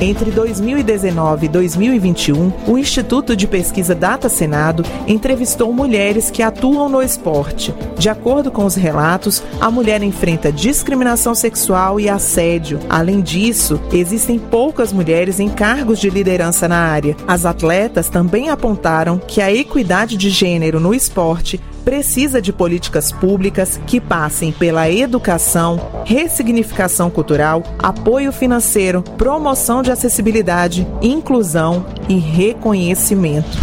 Entre 0.00 0.30
2019 0.30 1.44
e 1.44 1.48
2021, 1.50 2.52
o 2.66 2.78
Instituto 2.78 3.36
de 3.36 3.46
Pesquisa 3.46 3.94
Data 3.94 4.30
Senado 4.30 4.82
entrevistou 5.06 5.70
mulheres 5.74 6.30
que 6.30 6.42
atuam 6.42 6.88
no 6.88 7.02
esporte. 7.02 7.74
De 7.98 8.08
acordo 8.08 8.50
com 8.50 8.64
os 8.64 8.74
relatos, 8.74 9.42
a 9.60 9.70
mulher 9.70 10.02
enfrenta 10.02 10.50
discriminação 10.50 11.34
sexual 11.34 12.00
e 12.00 12.08
assédio. 12.08 12.80
Além 12.88 13.20
disso, 13.20 13.78
existem 13.92 14.38
poucas 14.38 14.90
mulheres 14.90 15.38
em 15.38 15.50
cargos 15.50 15.98
de 15.98 16.08
liderança 16.08 16.66
na 16.66 16.78
área. 16.78 17.14
As 17.28 17.44
atletas 17.44 18.08
também 18.08 18.48
apontaram 18.48 19.18
que 19.18 19.42
a 19.42 19.52
equidade 19.52 20.16
de 20.16 20.30
gênero 20.30 20.80
no 20.80 20.94
esporte 20.94 21.60
precisa 21.90 22.40
de 22.40 22.52
políticas 22.52 23.10
públicas 23.10 23.80
que 23.84 24.00
passem 24.00 24.52
pela 24.52 24.88
educação, 24.88 26.04
ressignificação 26.04 27.10
cultural, 27.10 27.64
apoio 27.80 28.30
financeiro, 28.30 29.02
promoção 29.18 29.82
de 29.82 29.90
acessibilidade, 29.90 30.86
inclusão 31.02 31.84
e 32.08 32.16
reconhecimento. 32.16 33.58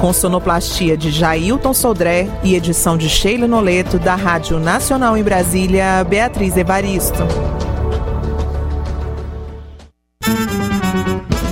Com 0.00 0.10
sonoplastia 0.10 0.96
de 0.96 1.10
Jailton 1.10 1.74
Sodré 1.74 2.30
e 2.42 2.54
edição 2.54 2.96
de 2.96 3.10
Sheila 3.10 3.46
Noleto, 3.46 3.98
da 3.98 4.14
Rádio 4.14 4.58
Nacional 4.58 5.14
em 5.14 5.22
Brasília, 5.22 6.02
Beatriz 6.08 6.56
Evaristo. 6.56 7.24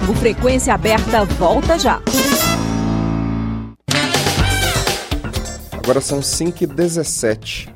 O 0.09 0.15
Frequência 0.15 0.73
Aberta 0.73 1.27
volta 1.27 1.79
já. 1.79 2.01
Agora 5.91 6.01
são 6.01 6.21
5h17. 6.21 7.69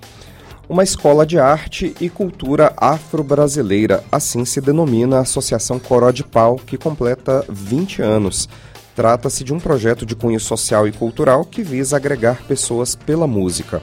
Uma 0.68 0.85
escola 0.85 1.26
de 1.26 1.37
arte 1.37 1.97
e 2.00 2.09
cultura 2.09 2.73
afro-brasileira, 2.76 4.04
assim 4.12 4.44
se 4.44 4.61
denomina 4.61 5.16
a 5.16 5.23
Associação 5.23 5.80
Coró 5.80 6.12
de 6.12 6.23
Pau, 6.23 6.54
que 6.54 6.78
completa 6.78 7.44
20 7.49 8.02
anos. 8.02 8.49
Trata-se 8.94 9.42
de 9.42 9.52
um 9.52 9.59
projeto 9.59 10.06
de 10.06 10.14
cunho 10.14 10.38
social 10.38 10.87
e 10.87 10.92
cultural 10.92 11.44
que 11.44 11.64
visa 11.64 11.97
agregar 11.97 12.44
pessoas 12.47 12.94
pela 12.94 13.26
música. 13.26 13.83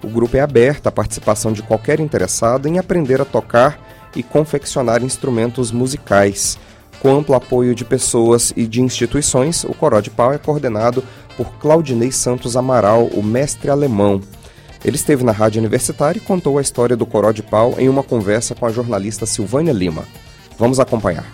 O 0.00 0.06
grupo 0.06 0.36
é 0.36 0.40
aberto 0.40 0.86
à 0.86 0.92
participação 0.92 1.52
de 1.52 1.64
qualquer 1.64 1.98
interessado 1.98 2.68
em 2.68 2.78
aprender 2.78 3.20
a 3.20 3.24
tocar 3.24 3.80
e 4.14 4.22
confeccionar 4.22 5.02
instrumentos 5.02 5.72
musicais. 5.72 6.56
Com 7.02 7.16
amplo 7.16 7.34
apoio 7.34 7.74
de 7.74 7.84
pessoas 7.84 8.52
e 8.56 8.64
de 8.64 8.80
instituições, 8.80 9.64
o 9.64 9.74
Coró 9.74 9.98
de 9.98 10.08
Pau 10.08 10.32
é 10.32 10.38
coordenado 10.38 11.02
por 11.36 11.52
Claudinei 11.58 12.12
Santos 12.12 12.56
Amaral, 12.56 13.06
o 13.06 13.22
mestre 13.22 13.70
alemão. 13.70 14.20
Ele 14.84 14.96
esteve 14.96 15.24
na 15.24 15.32
rádio 15.32 15.60
universitária 15.60 16.18
e 16.18 16.22
contou 16.22 16.58
a 16.58 16.62
história 16.62 16.96
do 16.96 17.06
Coró 17.06 17.32
de 17.32 17.42
Pau 17.42 17.74
em 17.78 17.88
uma 17.88 18.02
conversa 18.02 18.54
com 18.54 18.66
a 18.66 18.72
jornalista 18.72 19.26
Silvânia 19.26 19.72
Lima. 19.72 20.04
Vamos 20.58 20.80
acompanhar. 20.80 21.26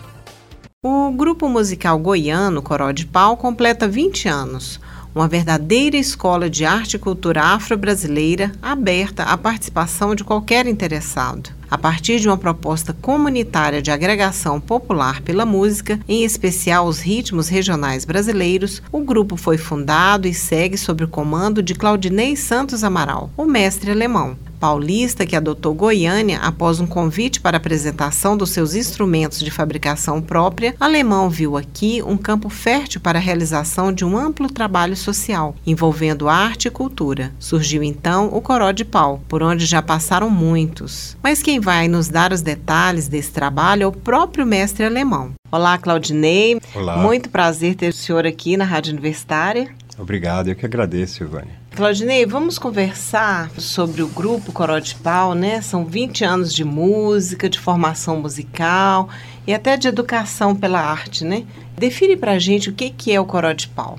O 0.85 1.11
grupo 1.11 1.49
musical 1.49 1.97
goiano 1.99 2.61
Coró 2.61 2.91
de 2.91 3.05
Pau 3.05 3.35
completa 3.35 3.87
20 3.87 4.27
anos 4.27 4.79
uma 5.13 5.27
verdadeira 5.27 5.97
escola 5.97 6.49
de 6.49 6.65
arte 6.65 6.95
e 6.95 6.99
cultura 6.99 7.41
afro-brasileira 7.41 8.51
aberta 8.61 9.23
à 9.23 9.37
participação 9.37 10.13
de 10.13 10.23
qualquer 10.23 10.67
interessado. 10.67 11.49
A 11.71 11.77
partir 11.77 12.19
de 12.19 12.27
uma 12.27 12.37
proposta 12.37 12.93
comunitária 12.93 13.81
de 13.81 13.91
agregação 13.91 14.59
popular 14.59 15.21
pela 15.21 15.45
música, 15.45 15.99
em 16.07 16.23
especial 16.23 16.87
os 16.87 16.99
ritmos 16.99 17.47
regionais 17.47 18.05
brasileiros, 18.05 18.81
o 18.91 19.01
grupo 19.01 19.37
foi 19.37 19.57
fundado 19.57 20.27
e 20.27 20.33
segue 20.33 20.77
sob 20.77 21.03
o 21.03 21.07
comando 21.07 21.61
de 21.61 21.75
Claudinei 21.75 22.35
Santos 22.35 22.83
Amaral, 22.83 23.29
o 23.37 23.45
mestre 23.45 23.91
alemão 23.91 24.37
paulista 24.59 25.25
que 25.25 25.35
adotou 25.35 25.73
Goiânia 25.73 26.39
após 26.39 26.79
um 26.79 26.85
convite 26.85 27.39
para 27.39 27.57
apresentação 27.57 28.35
dos 28.35 28.49
seus 28.49 28.75
instrumentos 28.75 29.39
de 29.39 29.49
fabricação 29.49 30.21
própria, 30.21 30.75
Alemão 30.79 31.29
viu 31.29 31.55
aqui 31.55 32.03
um 32.03 32.17
campo 32.17 32.49
fértil 32.49 32.99
para 32.99 33.17
a 33.17 33.21
realização 33.21 33.93
de 33.93 34.03
um 34.03 34.17
amplo 34.17 34.49
trabalho 34.49 34.95
social, 34.95 35.55
envolvendo 35.65 36.27
arte 36.27 36.67
e 36.67 36.71
cultura. 36.71 37.31
Surgiu 37.39 37.81
então 37.81 38.27
o 38.33 38.41
Coró 38.41 38.71
de 38.71 38.83
Pau, 38.83 39.21
por 39.27 39.41
onde 39.41 39.65
já 39.65 39.81
passaram 39.81 40.29
muitos. 40.29 41.17
Mas 41.23 41.41
quem 41.41 41.59
vai 41.59 41.87
nos 41.87 42.09
dar 42.09 42.33
os 42.33 42.41
detalhes 42.41 43.07
desse 43.07 43.31
trabalho 43.31 43.83
é 43.83 43.87
o 43.87 43.91
próprio 43.91 44.45
mestre 44.45 44.83
alemão. 44.83 45.31
Olá, 45.51 45.77
Claudinei. 45.77 46.59
Olá. 46.75 46.97
Muito 46.97 47.29
prazer 47.29 47.75
ter 47.75 47.89
o 47.89 47.93
senhor 47.93 48.25
aqui 48.25 48.57
na 48.57 48.65
Rádio 48.65 48.91
Universitária. 48.91 49.69
Obrigado, 49.97 50.47
eu 50.47 50.55
que 50.55 50.65
agradeço, 50.65 51.15
Silvânia. 51.15 51.58
Claudinei, 51.75 52.25
vamos 52.25 52.59
conversar 52.59 53.49
sobre 53.57 54.01
o 54.01 54.07
grupo 54.07 54.51
Coró 54.51 54.79
de 54.79 54.95
Pau, 54.95 55.33
né? 55.33 55.61
São 55.61 55.85
20 55.85 56.25
anos 56.25 56.53
de 56.53 56.65
música, 56.65 57.47
de 57.47 57.57
formação 57.57 58.19
musical 58.19 59.07
e 59.47 59.53
até 59.53 59.77
de 59.77 59.87
educação 59.87 60.53
pela 60.55 60.81
arte, 60.81 61.23
né? 61.23 61.43
Define 61.77 62.17
pra 62.17 62.37
gente 62.37 62.69
o 62.69 62.73
que, 62.73 62.89
que 62.89 63.13
é 63.13 63.19
o 63.19 63.25
Coró 63.25 63.53
de 63.53 63.67
Pau. 63.69 63.97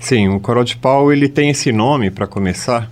Sim, 0.00 0.28
o 0.28 0.40
Coró 0.40 0.64
de 0.64 0.76
Pau, 0.76 1.12
ele 1.12 1.28
tem 1.28 1.50
esse 1.50 1.70
nome, 1.70 2.10
para 2.10 2.26
começar, 2.26 2.90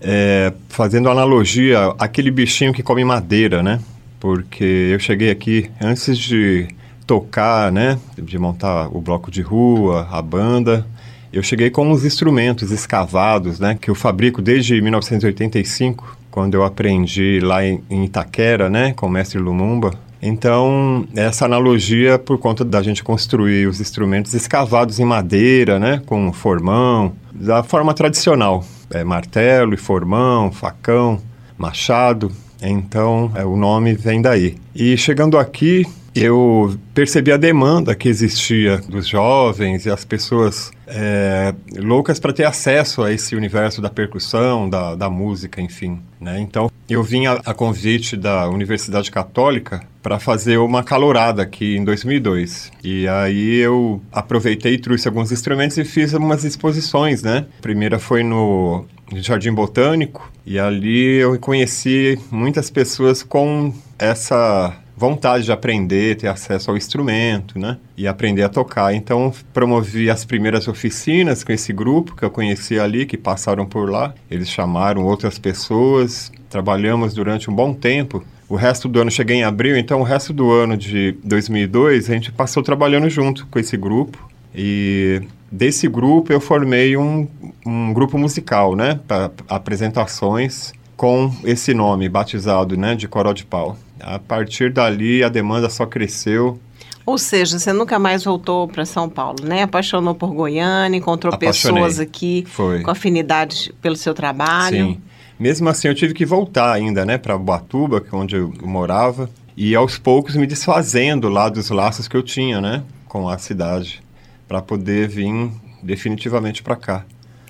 é, 0.00 0.52
fazendo 0.68 1.08
analogia 1.08 1.94
àquele 1.98 2.30
bichinho 2.30 2.72
que 2.72 2.82
come 2.82 3.04
madeira, 3.04 3.62
né? 3.62 3.78
Porque 4.18 4.64
eu 4.64 4.98
cheguei 4.98 5.30
aqui 5.30 5.70
antes 5.80 6.18
de 6.18 6.66
tocar, 7.06 7.70
né? 7.70 7.98
De 8.18 8.38
montar 8.38 8.88
o 8.88 9.00
bloco 9.00 9.30
de 9.30 9.42
rua, 9.42 10.08
a 10.10 10.20
banda 10.20 10.84
eu 11.32 11.42
cheguei 11.42 11.70
com 11.70 11.90
os 11.90 12.04
instrumentos 12.04 12.70
escavados, 12.70 13.58
né, 13.58 13.76
que 13.80 13.90
eu 13.90 13.94
fabrico 13.94 14.42
desde 14.42 14.80
1985, 14.80 16.18
quando 16.30 16.54
eu 16.54 16.62
aprendi 16.62 17.40
lá 17.40 17.64
em, 17.64 17.82
Itaquera, 18.04 18.68
né, 18.68 18.92
com 18.94 19.06
o 19.06 19.10
mestre 19.10 19.38
Lumumba. 19.38 19.94
Então, 20.20 21.06
essa 21.16 21.46
analogia 21.46 22.18
por 22.18 22.38
conta 22.38 22.64
da 22.64 22.82
gente 22.82 23.02
construir 23.02 23.66
os 23.66 23.80
instrumentos 23.80 24.34
escavados 24.34 25.00
em 25.00 25.04
madeira, 25.04 25.78
né, 25.78 26.02
com 26.06 26.32
formão, 26.32 27.12
da 27.32 27.62
forma 27.62 27.94
tradicional, 27.94 28.64
é, 28.90 29.02
martelo 29.02 29.74
e 29.74 29.78
formão, 29.78 30.52
facão, 30.52 31.18
machado. 31.56 32.30
Então, 32.62 33.32
é, 33.34 33.44
o 33.44 33.56
nome 33.56 33.94
vem 33.94 34.22
daí. 34.22 34.56
E 34.74 34.96
chegando 34.96 35.38
aqui, 35.38 35.84
eu 36.14 36.76
percebi 36.94 37.32
a 37.32 37.36
demanda 37.36 37.94
que 37.94 38.08
existia 38.08 38.78
dos 38.78 39.06
jovens 39.06 39.86
e 39.86 39.90
as 39.90 40.04
pessoas 40.04 40.70
é, 40.86 41.54
loucas 41.76 42.20
para 42.20 42.32
ter 42.32 42.44
acesso 42.44 43.02
a 43.02 43.12
esse 43.12 43.34
universo 43.34 43.80
da 43.80 43.88
percussão, 43.88 44.68
da, 44.68 44.94
da 44.94 45.08
música, 45.08 45.60
enfim. 45.60 46.00
Né? 46.20 46.38
Então, 46.40 46.70
eu 46.88 47.02
vim 47.02 47.26
a, 47.26 47.40
a 47.44 47.54
convite 47.54 48.16
da 48.16 48.48
Universidade 48.48 49.10
Católica 49.10 49.82
para 50.02 50.18
fazer 50.18 50.58
uma 50.58 50.82
calorada 50.82 51.42
aqui 51.42 51.76
em 51.76 51.84
2002. 51.84 52.70
E 52.84 53.08
aí 53.08 53.56
eu 53.56 54.02
aproveitei, 54.12 54.76
trouxe 54.76 55.08
alguns 55.08 55.32
instrumentos 55.32 55.78
e 55.78 55.84
fiz 55.84 56.12
algumas 56.12 56.44
exposições, 56.44 57.22
né? 57.22 57.46
A 57.58 57.62
primeira 57.62 57.98
foi 57.98 58.22
no 58.22 58.84
Jardim 59.14 59.52
Botânico 59.52 60.30
e 60.44 60.58
ali 60.58 61.16
eu 61.16 61.38
conheci 61.38 62.18
muitas 62.30 62.70
pessoas 62.70 63.22
com 63.22 63.72
essa 63.98 64.76
vontade 64.96 65.44
de 65.44 65.52
aprender, 65.52 66.16
ter 66.16 66.28
acesso 66.28 66.70
ao 66.70 66.76
instrumento, 66.76 67.58
né? 67.58 67.78
E 67.96 68.06
aprender 68.06 68.42
a 68.42 68.48
tocar. 68.48 68.94
Então, 68.94 69.32
promovi 69.52 70.10
as 70.10 70.24
primeiras 70.24 70.68
oficinas 70.68 71.42
com 71.42 71.52
esse 71.52 71.72
grupo 71.72 72.14
que 72.14 72.24
eu 72.24 72.30
conheci 72.30 72.78
ali, 72.78 73.06
que 73.06 73.16
passaram 73.16 73.66
por 73.66 73.90
lá. 73.90 74.14
Eles 74.30 74.48
chamaram 74.48 75.04
outras 75.04 75.38
pessoas. 75.38 76.30
Trabalhamos 76.48 77.14
durante 77.14 77.50
um 77.50 77.54
bom 77.54 77.72
tempo. 77.72 78.22
O 78.48 78.56
resto 78.56 78.86
do 78.86 79.00
ano, 79.00 79.10
cheguei 79.10 79.36
em 79.36 79.44
abril, 79.44 79.78
então 79.78 80.00
o 80.00 80.04
resto 80.04 80.30
do 80.32 80.50
ano 80.50 80.76
de 80.76 81.16
2002, 81.24 82.10
a 82.10 82.12
gente 82.12 82.30
passou 82.30 82.62
trabalhando 82.62 83.08
junto 83.08 83.46
com 83.46 83.58
esse 83.58 83.78
grupo. 83.78 84.30
E 84.54 85.22
desse 85.50 85.88
grupo 85.88 86.32
eu 86.32 86.40
formei 86.40 86.96
um, 86.96 87.26
um 87.64 87.94
grupo 87.94 88.18
musical, 88.18 88.76
né? 88.76 89.00
Para 89.08 89.30
apresentações 89.48 90.72
com 90.96 91.34
esse 91.44 91.72
nome 91.72 92.08
batizado, 92.08 92.76
né? 92.76 92.94
De 92.94 93.08
Coró 93.08 93.32
de 93.32 93.44
Pau. 93.44 93.76
A 94.02 94.18
partir 94.18 94.72
dali, 94.72 95.22
a 95.22 95.28
demanda 95.28 95.70
só 95.70 95.86
cresceu. 95.86 96.60
Ou 97.04 97.18
seja, 97.18 97.58
você 97.58 97.72
nunca 97.72 97.98
mais 97.98 98.24
voltou 98.24 98.68
para 98.68 98.84
São 98.84 99.08
Paulo, 99.08 99.44
né? 99.44 99.62
Apaixonou 99.62 100.14
por 100.14 100.32
Goiânia, 100.32 100.96
encontrou 100.96 101.34
Apaixonei. 101.34 101.82
pessoas 101.82 102.00
aqui 102.00 102.44
Foi. 102.46 102.82
com 102.82 102.90
afinidade 102.90 103.74
pelo 103.82 103.96
seu 103.96 104.14
trabalho. 104.14 104.86
Sim. 104.86 105.00
Mesmo 105.38 105.68
assim, 105.68 105.88
eu 105.88 105.94
tive 105.94 106.14
que 106.14 106.24
voltar 106.24 106.72
ainda, 106.72 107.04
né, 107.04 107.18
para 107.18 107.36
Boatuba, 107.36 108.00
que 108.00 108.14
é 108.14 108.16
onde 108.16 108.36
eu 108.36 108.52
morava, 108.62 109.28
e 109.56 109.74
aos 109.74 109.98
poucos 109.98 110.36
me 110.36 110.46
desfazendo 110.46 111.28
lá 111.28 111.48
dos 111.48 111.70
laços 111.70 112.06
que 112.06 112.16
eu 112.16 112.22
tinha, 112.22 112.60
né, 112.60 112.84
com 113.08 113.28
a 113.28 113.36
cidade, 113.38 114.00
para 114.46 114.62
poder 114.62 115.08
vir 115.08 115.50
definitivamente 115.82 116.62
para 116.62 116.76
cá. 116.76 117.04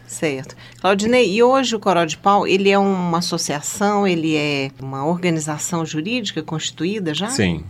Certo. 0.07 0.57
Claudinei, 0.81 1.33
e 1.33 1.43
hoje 1.43 1.75
o 1.75 1.81
Coró 1.81 2.05
de 2.05 2.19
Pau, 2.19 2.47
ele 2.47 2.71
é 2.71 2.79
uma 2.79 3.19
associação, 3.19 4.07
ele 4.07 4.37
é 4.37 4.71
uma 4.81 5.07
organização 5.07 5.85
jurídica 5.87 6.43
constituída 6.43 7.15
já? 7.15 7.29
Sim. 7.29 7.65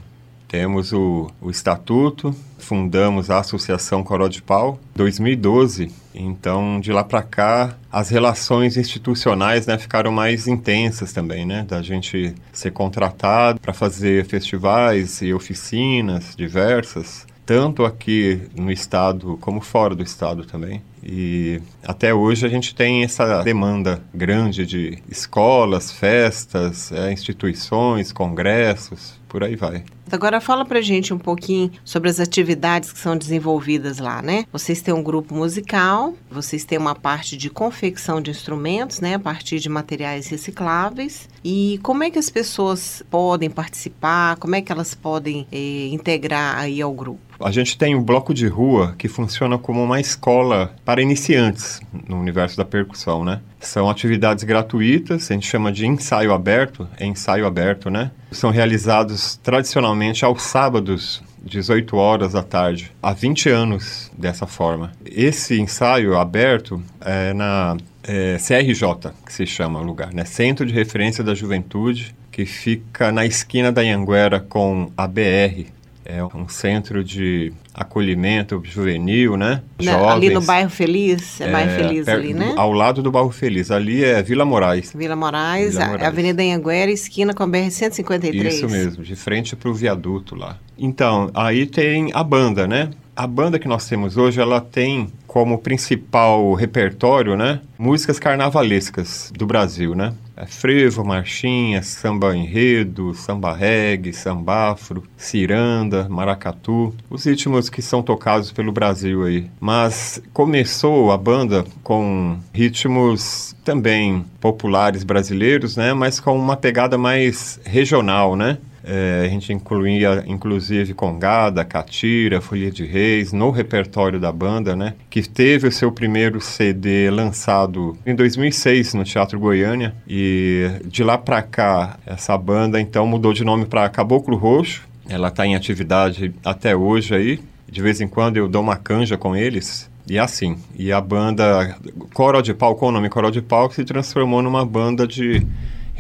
Temos 0.53 0.93
o, 0.93 1.31
o 1.41 1.51
estatuto, 1.51 2.35
fundamos 2.59 3.31
a 3.31 3.39
Associação 3.39 4.05
Coró 4.05 4.29
de 4.29 4.43
Pau, 4.43 4.79
2012. 4.95 5.91
Então, 6.15 6.79
de 6.79 6.93
lá 6.93 7.03
para 7.03 7.23
cá, 7.23 7.75
as 7.91 8.11
relações 8.11 8.77
institucionais 8.77 9.67
né, 9.67 9.79
ficaram 9.79 10.13
mais 10.13 10.47
intensas 10.47 11.11
também, 11.11 11.47
né? 11.47 11.65
Da 11.67 11.81
gente 11.81 12.35
ser 12.53 12.71
contratado 12.71 13.61
para 13.61 13.73
fazer 13.73 14.27
festivais 14.27 15.23
e 15.23 15.33
oficinas 15.33 16.35
diversas, 16.37 17.27
tanto 17.47 17.83
aqui 17.85 18.43
no 18.55 18.71
estado 18.71 19.39
como 19.41 19.63
fora 19.63 19.95
do 19.95 20.03
estado 20.03 20.45
também. 20.45 20.83
E 21.03 21.61
até 21.83 22.15
hoje 22.15 22.47
a 22.47 22.49
gente 22.49 22.75
tem 22.75 23.03
essa 23.03 23.43
demanda 23.43 24.03
grande 24.15 24.65
de 24.65 24.99
escolas, 25.11 25.91
festas, 25.91 26.93
é, 26.93 27.13
instituições, 27.13 28.13
congressos, 28.13 29.21
por 29.29 29.43
aí 29.43 29.57
vai. 29.57 29.83
Agora 30.11 30.43
fala 30.43 30.63
pra 30.63 30.83
gente 30.83 31.15
um 31.15 31.19
pouquinho 31.19 31.71
sobre 31.83 32.11
as 32.11 32.21
atividades 32.21 32.93
que 32.93 32.99
são 32.99 33.17
desenvolvidas 33.17 33.99
lá, 33.99 34.21
né? 34.21 34.45
Vocês 34.53 34.83
têm 34.83 34.93
um 34.93 35.03
grupo 35.03 35.35
musical, 35.35 36.13
vocês 36.31 36.67
têm 36.67 36.77
uma 36.77 36.95
parte 36.95 37.35
de 37.35 37.49
confecção 37.49 38.21
de 38.21 38.31
instrumentos, 38.31 39.01
né, 39.01 39.15
a 39.15 39.19
partir 39.19 39.59
de 39.59 39.71
materiais 39.71 40.29
recicláveis. 40.29 41.31
E 41.43 41.81
como 41.83 42.05
é 42.05 42.11
que 42.11 42.19
as 42.19 42.29
pessoas 42.29 43.03
podem 43.11 43.49
participar? 43.49 44.37
Como 44.37 44.55
é 44.55 44.61
que 44.61 44.71
elas 44.71 44.95
podem 44.95 45.47
eh, 45.51 45.89
integrar 45.91 46.59
aí 46.59 46.83
ao 46.83 46.93
grupo? 46.93 47.33
A 47.41 47.51
gente 47.51 47.77
tem 47.77 47.97
um 47.97 48.03
bloco 48.03 48.33
de 48.33 48.47
rua 48.47 48.95
que 48.97 49.09
funciona 49.09 49.59
como 49.59 49.83
uma 49.83 49.99
escola 49.99 50.75
para 50.93 51.01
iniciantes 51.01 51.81
no 52.07 52.21
universo 52.21 52.55
da 52.55 52.67
percussão, 52.67 53.25
né? 53.25 53.41
São 53.59 53.89
atividades 53.89 54.45
gratuitas, 54.45 55.31
a 55.31 55.33
gente 55.33 55.47
chama 55.47 55.73
de 55.73 55.87
ensaio 55.87 56.35
aberto, 56.35 56.87
é 56.99 57.07
ensaio 57.07 57.47
aberto, 57.47 57.89
né? 57.89 58.11
São 58.31 58.51
realizados 58.51 59.37
tradicionalmente 59.43 60.23
aos 60.23 60.43
sábados, 60.43 61.23
18 61.43 61.97
horas 61.97 62.35
da 62.35 62.43
tarde, 62.43 62.93
há 63.03 63.15
20 63.15 63.49
anos 63.49 64.13
dessa 64.19 64.47
forma. 64.47 64.93
Esse 65.07 65.59
ensaio 65.59 66.15
aberto 66.19 66.83
é 67.01 67.33
na 67.33 67.79
é, 68.05 68.37
CRJ, 68.37 69.13
que 69.25 69.33
se 69.33 69.47
chama 69.47 69.81
o 69.81 69.83
lugar, 69.83 70.13
né? 70.13 70.27
Centro 70.27 70.67
de 70.67 70.75
Referência 70.75 71.25
da 71.25 71.35
Juventude, 71.35 72.15
que 72.31 72.45
fica 72.45 73.11
na 73.11 73.25
esquina 73.25 73.73
da 73.73 73.81
Anhanguera 73.81 74.41
com 74.41 74.93
a 74.95 75.07
BR, 75.07 75.73
é 76.05 76.23
um 76.25 76.49
centro 76.49 77.05
de 77.05 77.53
acolhimento 77.73 78.61
juvenil, 78.65 79.37
né? 79.37 79.63
Na, 79.81 79.93
Jovens. 79.93 80.13
Ali 80.13 80.31
no 80.31 80.41
bairro 80.41 80.71
Feliz, 80.71 81.41
é, 81.41 81.49
é 81.49 81.53
bairro 81.53 81.71
Feliz 81.71 82.09
ali, 82.09 82.35
né? 82.35 82.55
Ao 82.57 82.73
lado 82.73 83.03
do 83.03 83.11
bairro 83.11 83.31
Feliz, 83.31 83.71
ali 83.71 84.05
é 84.05 84.23
Vila 84.23 84.45
Moraes. 84.45 84.93
Vila 84.95 85.17
Moraes, 85.17 85.75
Vila 85.75 85.87
Moraes. 85.87 86.07
Avenida 86.07 86.43
Anhanguera, 86.43 86.91
esquina 86.91 87.33
com 87.33 87.43
a 87.43 87.47
BR 87.47 87.71
153. 87.71 88.55
Isso 88.55 88.69
mesmo, 88.69 89.05
de 89.05 89.17
frente 89.17 89.55
para 89.55 89.69
o 89.69 89.75
viaduto 89.75 90.35
lá. 90.35 90.59
Então, 90.77 91.31
aí 91.35 91.67
tem 91.67 92.11
a 92.13 92.23
banda, 92.25 92.67
né? 92.67 92.91
A 93.15 93.27
banda 93.27 93.59
que 93.59 93.69
nós 93.69 93.87
temos 93.87 94.17
hoje, 94.17 94.41
ela 94.41 94.61
tem 94.61 95.13
como 95.27 95.59
principal 95.59 96.53
repertório, 96.55 97.37
né, 97.37 97.61
músicas 97.79 98.19
carnavalescas 98.19 99.31
do 99.37 99.47
Brasil, 99.47 99.95
né? 99.95 100.15
É 100.35 100.47
frevo, 100.47 101.05
marchinha, 101.05 101.83
samba 101.83 102.35
enredo, 102.35 103.15
samba 103.15 103.55
reggae, 103.55 104.13
samba 104.13 104.71
afro, 104.71 105.03
ciranda, 105.17 106.09
maracatu, 106.09 106.95
os 107.11 107.25
ritmos 107.25 107.69
que 107.69 107.83
são 107.83 108.03
tocados 108.03 108.51
pelo 108.51 108.73
Brasil 108.73 109.25
aí. 109.25 109.47
Mas 109.61 110.23
começou 110.33 111.13
a 111.13 111.19
banda 111.19 111.65
com 111.83 112.39
ritmos 112.53 113.55
também 113.63 114.25
populares 114.41 115.05
brasileiros, 115.05 115.77
né, 115.77 115.93
mas 115.93 116.19
com 116.19 116.37
uma 116.37 116.57
pegada 116.57 116.97
mais 116.97 117.61
regional, 117.65 118.35
né? 118.35 118.59
É, 118.85 119.23
a 119.25 119.29
gente 119.29 119.53
incluía, 119.53 120.25
inclusive, 120.27 120.95
Congada, 120.95 121.65
Catira, 121.65 122.41
Folia 122.41 122.71
de 122.71 122.85
Reis, 122.85 123.33
no 123.33 123.51
repertório 123.51 124.19
da 124.19 124.33
banda, 124.33 124.75
né? 124.75 124.95
Que 125.09 125.23
teve 125.29 125.69
o 125.69 125.73
seu 125.73 125.93
primeiro 125.93 126.41
CD 126.41 127.11
lançado 127.11 127.97
em 128.05 128.15
2006 128.15 128.95
no 128.95 129.05
Teatro 129.05 129.39
Goiânia. 129.39 129.95
E 130.09 130.71
de 130.85 131.05
lá 131.05 131.17
para 131.17 131.43
cá, 131.43 131.97
essa 132.07 132.37
banda 132.37 132.81
então 132.81 133.07
mudou 133.07 133.33
de 133.33 133.45
nome 133.45 133.67
para 133.67 133.89
Caboclo 133.89 134.37
Roxo. 134.37 134.83
Ela 135.09 135.29
está 135.29 135.47
em 135.47 135.55
atividade 135.55 136.35
até 136.45 136.75
hoje 136.75 137.15
aí. 137.15 137.41
De 137.71 137.81
vez 137.81 138.01
em 138.01 138.09
quando 138.09 138.37
eu 138.37 138.49
dou 138.49 138.63
uma 138.63 138.77
canja 138.77 139.17
com 139.17 139.35
eles. 139.35 139.91
E 140.09 140.19
assim, 140.19 140.57
e 140.77 140.93
a 140.93 141.01
banda 141.01 141.77
Coro 142.13 142.43
de 142.43 142.53
Pau, 142.53 142.75
com 142.75 142.89
o 142.89 142.93
nome 142.93 143.09
Coro 143.09 143.31
de 143.31 143.41
Pau, 143.41 143.69
que 143.69 143.77
se 143.77 143.85
transformou 143.85 144.43
numa 144.43 144.65
banda 144.65 145.07
de 145.07 145.47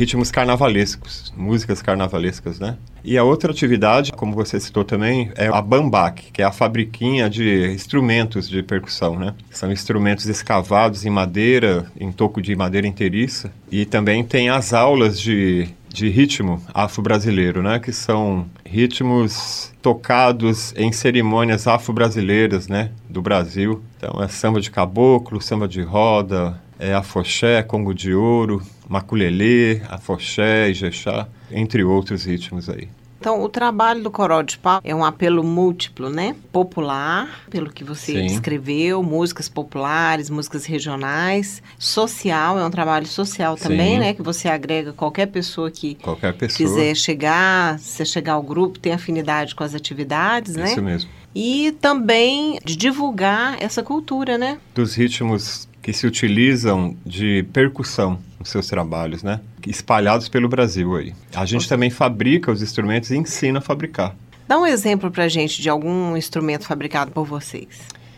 ritmos 0.03 0.33
carnavalescos, 0.33 1.33
músicas 1.37 1.81
carnavalescas, 1.81 2.59
né? 2.59 2.77
E 3.05 3.17
a 3.17 3.23
outra 3.23 3.53
atividade, 3.53 4.13
como 4.13 4.35
você 4.35 4.59
citou 4.59 4.85
também, 4.85 5.31
é 5.37 5.47
a 5.47 5.63
Bambac, 5.63 6.33
que 6.33 6.43
é 6.43 6.45
a 6.45 6.51
fabriquinha 6.51 7.31
de 7.31 7.71
instrumentos 7.73 8.49
de 8.49 8.65
percussão, 8.65 9.17
né? 9.17 9.35
São 9.51 9.71
instrumentos 9.71 10.27
escavados 10.27 11.07
em 11.07 11.11
madeira, 11.11 11.87
em 11.99 12.11
toco 12.11 12.43
de 12.43 12.55
madeira 12.57 12.87
inteiriça. 12.87 13.53
E 13.71 13.85
também 13.85 14.25
tem 14.25 14.51
as 14.51 14.73
aulas 14.73 15.21
de, 15.21 15.69
de 15.89 16.09
ritmo 16.09 16.61
afro-brasileiro, 16.75 17.63
né? 17.63 17.79
Que 17.79 17.93
são 17.93 18.47
ritmos 18.65 19.73
tocados 19.81 20.75
em 20.77 20.91
cerimônias 20.91 21.69
afro-brasileiras, 21.69 22.67
né? 22.67 22.91
Do 23.09 23.23
Brasil. 23.23 23.83
Então 23.97 24.21
é 24.21 24.27
samba 24.27 24.61
de 24.61 24.71
caboclo, 24.71 25.41
samba 25.41 25.69
de 25.69 25.81
roda, 25.81 26.61
é 26.83 26.93
afoxé, 26.95 27.63
congo 27.63 27.95
de 27.95 28.13
ouro, 28.13 28.61
maculelê, 28.89 29.81
afoxé, 29.89 30.69
ijexá, 30.69 31.29
entre 31.51 31.85
outros 31.85 32.25
ritmos 32.25 32.69
aí. 32.69 32.89
Então, 33.21 33.41
o 33.41 33.49
trabalho 33.49 34.03
do 34.03 34.11
Coró 34.11 34.43
de 34.43 34.59
Pau 34.59 34.81
é 34.83 34.93
um 34.93 35.05
apelo 35.05 35.45
múltiplo, 35.45 36.11
né? 36.11 36.35
Popular, 36.51 37.45
pelo 37.49 37.71
que 37.71 37.85
você 37.85 38.15
Sim. 38.15 38.27
descreveu, 38.27 39.01
músicas 39.01 39.49
populares, 39.49 40.29
músicas 40.29 40.65
regionais, 40.65 41.63
social, 41.79 42.59
é 42.59 42.67
um 42.67 42.71
trabalho 42.71 43.07
social 43.07 43.55
também, 43.55 43.93
Sim. 43.93 43.99
né? 44.01 44.15
Que 44.15 44.23
você 44.23 44.49
agrega 44.49 44.93
qualquer 44.93 45.27
pessoa 45.27 45.71
que 45.71 45.95
qualquer 45.95 46.35
pessoa. 46.35 46.69
quiser 46.69 46.97
chegar, 46.97 47.79
se 47.79 48.05
chegar 48.05 48.33
ao 48.33 48.43
grupo, 48.43 48.81
tem 48.81 48.93
afinidade 48.93 49.55
com 49.55 49.63
as 49.63 49.73
atividades, 49.73 50.57
né? 50.57 50.65
Isso 50.65 50.83
mesmo. 50.83 51.09
E 51.33 51.71
também 51.81 52.59
de 52.65 52.75
divulgar 52.75 53.57
essa 53.63 53.85
cultura, 53.85 54.37
né? 54.37 54.59
Dos 54.75 54.97
ritmos 54.97 55.69
que 55.83 55.93
se 55.93 56.07
utilizam 56.07 56.97
de 57.05 57.45
percussão 57.53 58.19
nos 58.39 58.49
seus 58.49 58.69
trabalhos, 58.69 59.23
né? 59.23 59.41
Espalhados 59.67 60.29
pelo 60.29 60.49
Brasil 60.49 60.97
aí. 60.97 61.13
A 61.35 61.45
gente 61.45 61.69
também 61.69 61.91
fabrica 61.91 62.53
os 62.53 62.63
instrumentos 62.63 63.11
e 63.11 63.17
ensina 63.17 63.59
a 63.59 63.63
fabricar. 63.63 64.15
Dá 64.47 64.59
um 64.59 64.67
exemplo 64.67 65.11
pra 65.11 65.29
gente 65.29 65.61
de 65.61 65.69
algum 65.69 66.17
instrumento 66.17 66.67
fabricado 66.67 67.11
por 67.11 67.27
vocês. 67.27 67.69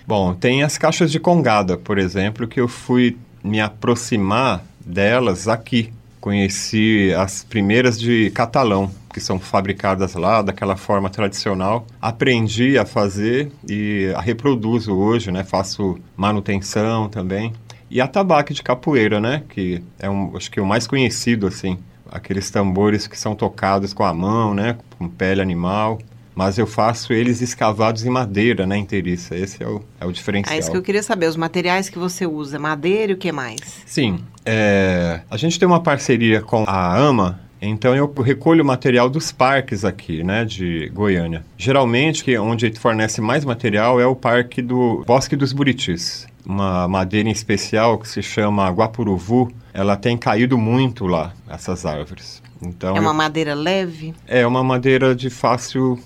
Bom, 0.07 0.35
tem 0.35 0.63
as 0.63 0.77
caixas 0.77 1.11
de 1.11 1.19
congada, 1.19 1.79
por 1.79 1.99
exemplo, 1.99 2.47
que 2.47 2.61
eu 2.61 2.69
fui 2.69 3.17
me 3.43 3.61
aproximar 3.61 4.63
delas 4.85 5.49
aqui. 5.49 5.93
Conheci 6.25 7.13
as 7.13 7.45
primeiras 7.45 8.01
de 8.01 8.31
catalão, 8.31 8.91
que 9.13 9.21
são 9.21 9.39
fabricadas 9.39 10.15
lá 10.15 10.41
daquela 10.41 10.75
forma 10.75 11.11
tradicional. 11.11 11.87
Aprendi 12.01 12.79
a 12.79 12.87
fazer 12.87 13.53
e 13.69 14.11
a 14.17 14.23
reproduzo 14.23 14.97
hoje, 14.97 15.31
né? 15.31 15.45
Faço 15.45 15.99
manutenção 16.17 17.11
também. 17.11 17.53
E 17.91 18.01
a 18.01 18.09
tabaque 18.09 18.55
de 18.55 18.63
capoeira, 18.63 19.21
né? 19.21 19.43
Que 19.51 19.83
é 19.99 20.09
um, 20.09 20.35
acho 20.35 20.51
que 20.51 20.59
o 20.59 20.65
mais 20.65 20.87
conhecido 20.87 21.47
assim, 21.47 21.79
aqueles 22.11 22.51
tambores 22.51 23.07
que 23.07 23.19
são 23.19 23.35
tocados 23.35 23.93
com 23.93 24.03
a 24.03 24.15
mão, 24.15 24.55
né? 24.55 24.79
Com 24.99 25.07
pele 25.07 25.43
animal 25.43 25.99
mas 26.35 26.59
eu 26.59 26.67
faço 26.67 27.13
eles 27.13 27.41
escavados 27.41 28.05
em 28.05 28.11
madeira, 28.11 28.67
né, 28.67 28.77
inteiriça. 28.77 29.37
Esse 29.37 29.63
é 29.63 29.67
o, 29.67 29.83
é 30.01 30.07
o 30.07 30.13
diferencial. 30.13 30.55
É 30.55 30.59
isso 30.59 30.71
que 30.71 30.77
eu 30.77 30.83
queria 30.83 31.03
saber, 31.03 31.29
os 31.29 31.37
materiais 31.37 31.89
que 31.89 31.99
você 31.99 32.27
usa, 32.27 32.59
madeira 32.59 33.13
e 33.13 33.15
o 33.15 33.19
que 33.19 33.31
mais? 33.31 33.61
Sim, 33.87 34.21
é, 34.45 35.21
a 35.31 35.37
gente 35.37 35.59
tem 35.59 35.67
uma 35.67 35.81
parceria 35.81 36.43
com 36.43 36.65
a 36.67 36.97
AMA, 36.97 37.41
então 37.61 37.95
eu 37.95 38.13
recolho 38.23 38.65
material 38.65 39.09
dos 39.09 39.33
parques 39.33 39.85
aqui, 39.85 40.23
né, 40.23 40.45
de 40.45 40.91
Goiânia. 40.93 41.45
Geralmente, 41.57 42.25
que 42.25 42.37
onde 42.37 42.73
fornece 42.79 43.21
mais 43.21 43.45
material 43.45 44.01
é 44.01 44.07
o 44.07 44.15
parque 44.15 44.61
do 44.61 45.03
Bosque 45.07 45.37
dos 45.37 45.53
Buritis. 45.53 46.27
Uma 46.45 46.87
madeira 46.87 47.29
em 47.29 47.33
especial 47.33 47.99
que 47.99 48.07
se 48.07 48.23
chama 48.23 48.69
Guapuruvu, 48.69 49.51
ela 49.73 49.97
tem 49.97 50.17
caído 50.17 50.59
muito 50.59 51.07
lá, 51.07 51.33
essas 51.49 51.87
árvores. 51.87 52.43
Então, 52.63 52.97
é 52.97 53.01
uma 53.01 53.13
madeira 53.13 53.55
leve? 53.55 54.15
É 54.27 54.47
uma 54.47 54.63
madeira 54.63 55.15
de 55.15 55.31
fácil 55.31 55.99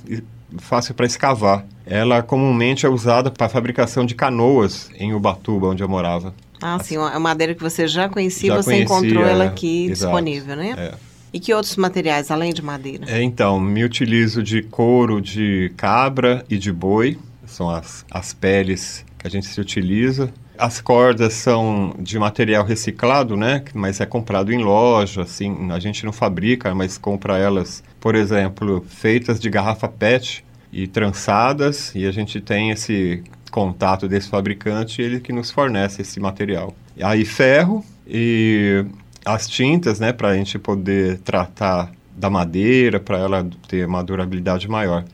fácil 0.57 0.95
para 0.95 1.07
escavar. 1.07 1.67
Ela 1.85 2.23
comumente 2.23 2.87
é 2.87 2.89
usada 2.89 3.31
para 3.31 3.49
fabricação 3.49 4.07
de 4.07 4.15
canoas 4.15 4.91
em 4.97 5.13
Ubatuba, 5.13 5.69
onde 5.69 5.83
eu 5.83 5.89
morava. 5.89 6.35
Ah, 6.61 6.79
sim, 6.83 6.97
uma 6.97 7.19
madeira 7.21 7.55
que 7.55 7.63
você 7.63 7.87
já 7.87 8.09
conhecia, 8.09 8.51
já 8.51 8.57
você 8.57 8.71
conhecia, 8.71 8.85
encontrou 8.85 9.25
ela 9.25 9.45
aqui 9.45 9.87
é, 9.87 9.93
disponível, 9.93 10.57
né? 10.57 10.75
É. 10.77 10.95
E 11.33 11.39
que 11.39 11.53
outros 11.53 11.77
materiais, 11.77 12.31
além 12.31 12.53
de 12.53 12.63
madeira? 12.63 13.05
É, 13.07 13.23
então, 13.23 13.61
me 13.61 13.85
utilizo 13.85 14.43
de 14.43 14.63
couro 14.63 15.21
de 15.21 15.71
cabra 15.77 16.45
e 16.49 16.57
de 16.57 16.73
boi, 16.73 17.19
são 17.47 17.69
as, 17.69 18.05
as 18.11 18.33
peles 18.33 19.05
que 19.19 19.27
a 19.27 19.31
gente 19.31 19.47
se 19.47 19.61
utiliza. 19.61 20.33
As 20.59 20.81
cordas 20.81 21.35
são 21.35 21.95
de 21.99 22.19
material 22.19 22.65
reciclado, 22.65 23.37
né? 23.37 23.63
Mas 23.73 24.01
é 24.01 24.07
comprado 24.07 24.53
em 24.53 24.59
loja, 24.59 25.23
assim, 25.23 25.71
a 25.71 25.79
gente 25.79 26.05
não 26.05 26.13
fabrica, 26.13 26.75
mas 26.75 26.99
compra 26.99 27.39
elas, 27.39 27.83
por 28.01 28.17
exemplo, 28.17 28.85
feitas 28.89 29.39
de 29.39 29.49
garrafa 29.49 29.89
PET 29.89 30.45
e 30.73 30.87
trançadas, 30.89 31.95
e 31.95 32.07
a 32.07 32.11
gente 32.11 32.41
tem 32.41 32.71
esse 32.71 33.23
contato 33.51 34.09
desse 34.09 34.29
fabricante, 34.29 35.01
ele 35.01 35.21
que 35.21 35.33
nos 35.33 35.51
fornece 35.51 36.03
esse 36.03 36.19
material. 36.21 36.75
Aí 37.01 37.25
ferro 37.25 37.85
e 38.07 38.85
as 39.25 39.49
tintas, 39.49 40.01
né, 40.01 40.13
para 40.13 40.31
a 40.31 40.35
gente 40.35 40.59
poder 40.59 41.19
tratar 41.19 41.93
da 42.17 42.29
madeira, 42.29 42.99
para 42.99 43.19
ela 43.19 43.49
ter 43.69 43.87
uma 43.87 44.03
durabilidade 44.03 44.69
maior. 44.69 45.05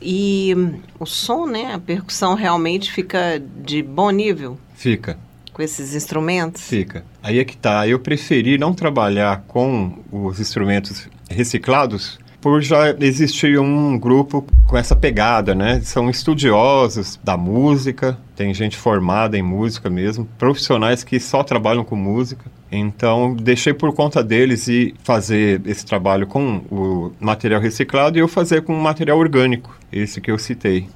E 0.00 0.54
o 0.98 1.04
som, 1.04 1.46
né, 1.46 1.74
a 1.74 1.78
percussão 1.78 2.34
realmente 2.34 2.90
fica 2.90 3.42
de 3.64 3.82
bom 3.82 4.10
nível? 4.10 4.58
Fica. 4.78 5.18
Com 5.52 5.60
esses 5.60 5.92
instrumentos? 5.92 6.62
Fica. 6.62 7.04
Aí 7.20 7.40
é 7.40 7.44
que 7.44 7.56
tá. 7.56 7.86
Eu 7.88 7.98
preferi 7.98 8.56
não 8.56 8.72
trabalhar 8.72 9.42
com 9.48 9.98
os 10.12 10.38
instrumentos 10.38 11.08
reciclados 11.28 12.16
por 12.40 12.62
já 12.62 12.90
existir 13.00 13.58
um 13.58 13.98
grupo 13.98 14.46
com 14.68 14.78
essa 14.78 14.94
pegada, 14.94 15.52
né? 15.52 15.80
São 15.80 16.08
estudiosos 16.08 17.18
da 17.24 17.36
música, 17.36 18.16
tem 18.36 18.54
gente 18.54 18.76
formada 18.76 19.36
em 19.36 19.42
música 19.42 19.90
mesmo, 19.90 20.28
profissionais 20.38 21.02
que 21.02 21.18
só 21.18 21.42
trabalham 21.42 21.82
com 21.82 21.96
música. 21.96 22.44
Então, 22.70 23.34
deixei 23.34 23.74
por 23.74 23.92
conta 23.92 24.22
deles 24.22 24.68
e 24.68 24.94
fazer 25.02 25.60
esse 25.66 25.84
trabalho 25.84 26.28
com 26.28 26.58
o 26.70 27.12
material 27.18 27.60
reciclado 27.60 28.16
e 28.16 28.20
eu 28.20 28.28
fazer 28.28 28.62
com 28.62 28.78
o 28.78 28.80
material 28.80 29.18
orgânico, 29.18 29.76
esse 29.90 30.20
que 30.20 30.30
eu 30.30 30.38
citei. 30.38 30.86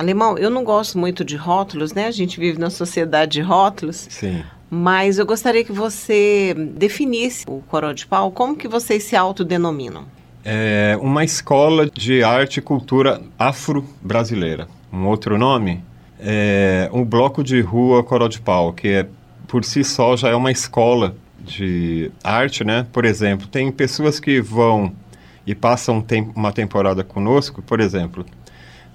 Alemão, 0.00 0.38
eu 0.38 0.48
não 0.48 0.64
gosto 0.64 0.96
muito 0.96 1.22
de 1.22 1.36
rótulos, 1.36 1.92
né? 1.92 2.06
A 2.06 2.10
gente 2.10 2.40
vive 2.40 2.58
na 2.58 2.70
sociedade 2.70 3.32
de 3.32 3.42
rótulos. 3.42 4.06
Sim. 4.08 4.42
Mas 4.70 5.18
eu 5.18 5.26
gostaria 5.26 5.62
que 5.62 5.72
você 5.72 6.54
definisse 6.74 7.44
o 7.46 7.60
Coró 7.68 7.92
de 7.92 8.06
Pau, 8.06 8.30
como 8.30 8.56
que 8.56 8.66
vocês 8.66 9.02
se 9.02 9.14
autodenominam? 9.14 10.06
É 10.42 10.96
uma 11.02 11.22
escola 11.22 11.84
de 11.84 12.24
arte 12.24 12.60
e 12.60 12.62
cultura 12.62 13.20
afro-brasileira. 13.38 14.68
Um 14.90 15.06
outro 15.06 15.36
nome 15.36 15.84
é 16.18 16.88
um 16.94 17.04
bloco 17.04 17.44
de 17.44 17.60
rua 17.60 18.02
Coró 18.02 18.26
de 18.26 18.40
Pau, 18.40 18.72
que 18.72 18.88
é, 18.88 19.06
por 19.46 19.66
si 19.66 19.84
só 19.84 20.16
já 20.16 20.30
é 20.30 20.34
uma 20.34 20.50
escola 20.50 21.14
de 21.44 22.10
arte, 22.24 22.64
né? 22.64 22.86
Por 22.90 23.04
exemplo, 23.04 23.46
tem 23.48 23.70
pessoas 23.70 24.18
que 24.18 24.40
vão 24.40 24.94
e 25.46 25.54
passam 25.54 26.02
uma 26.34 26.52
temporada 26.52 27.04
conosco, 27.04 27.60
por 27.60 27.80
exemplo, 27.80 28.24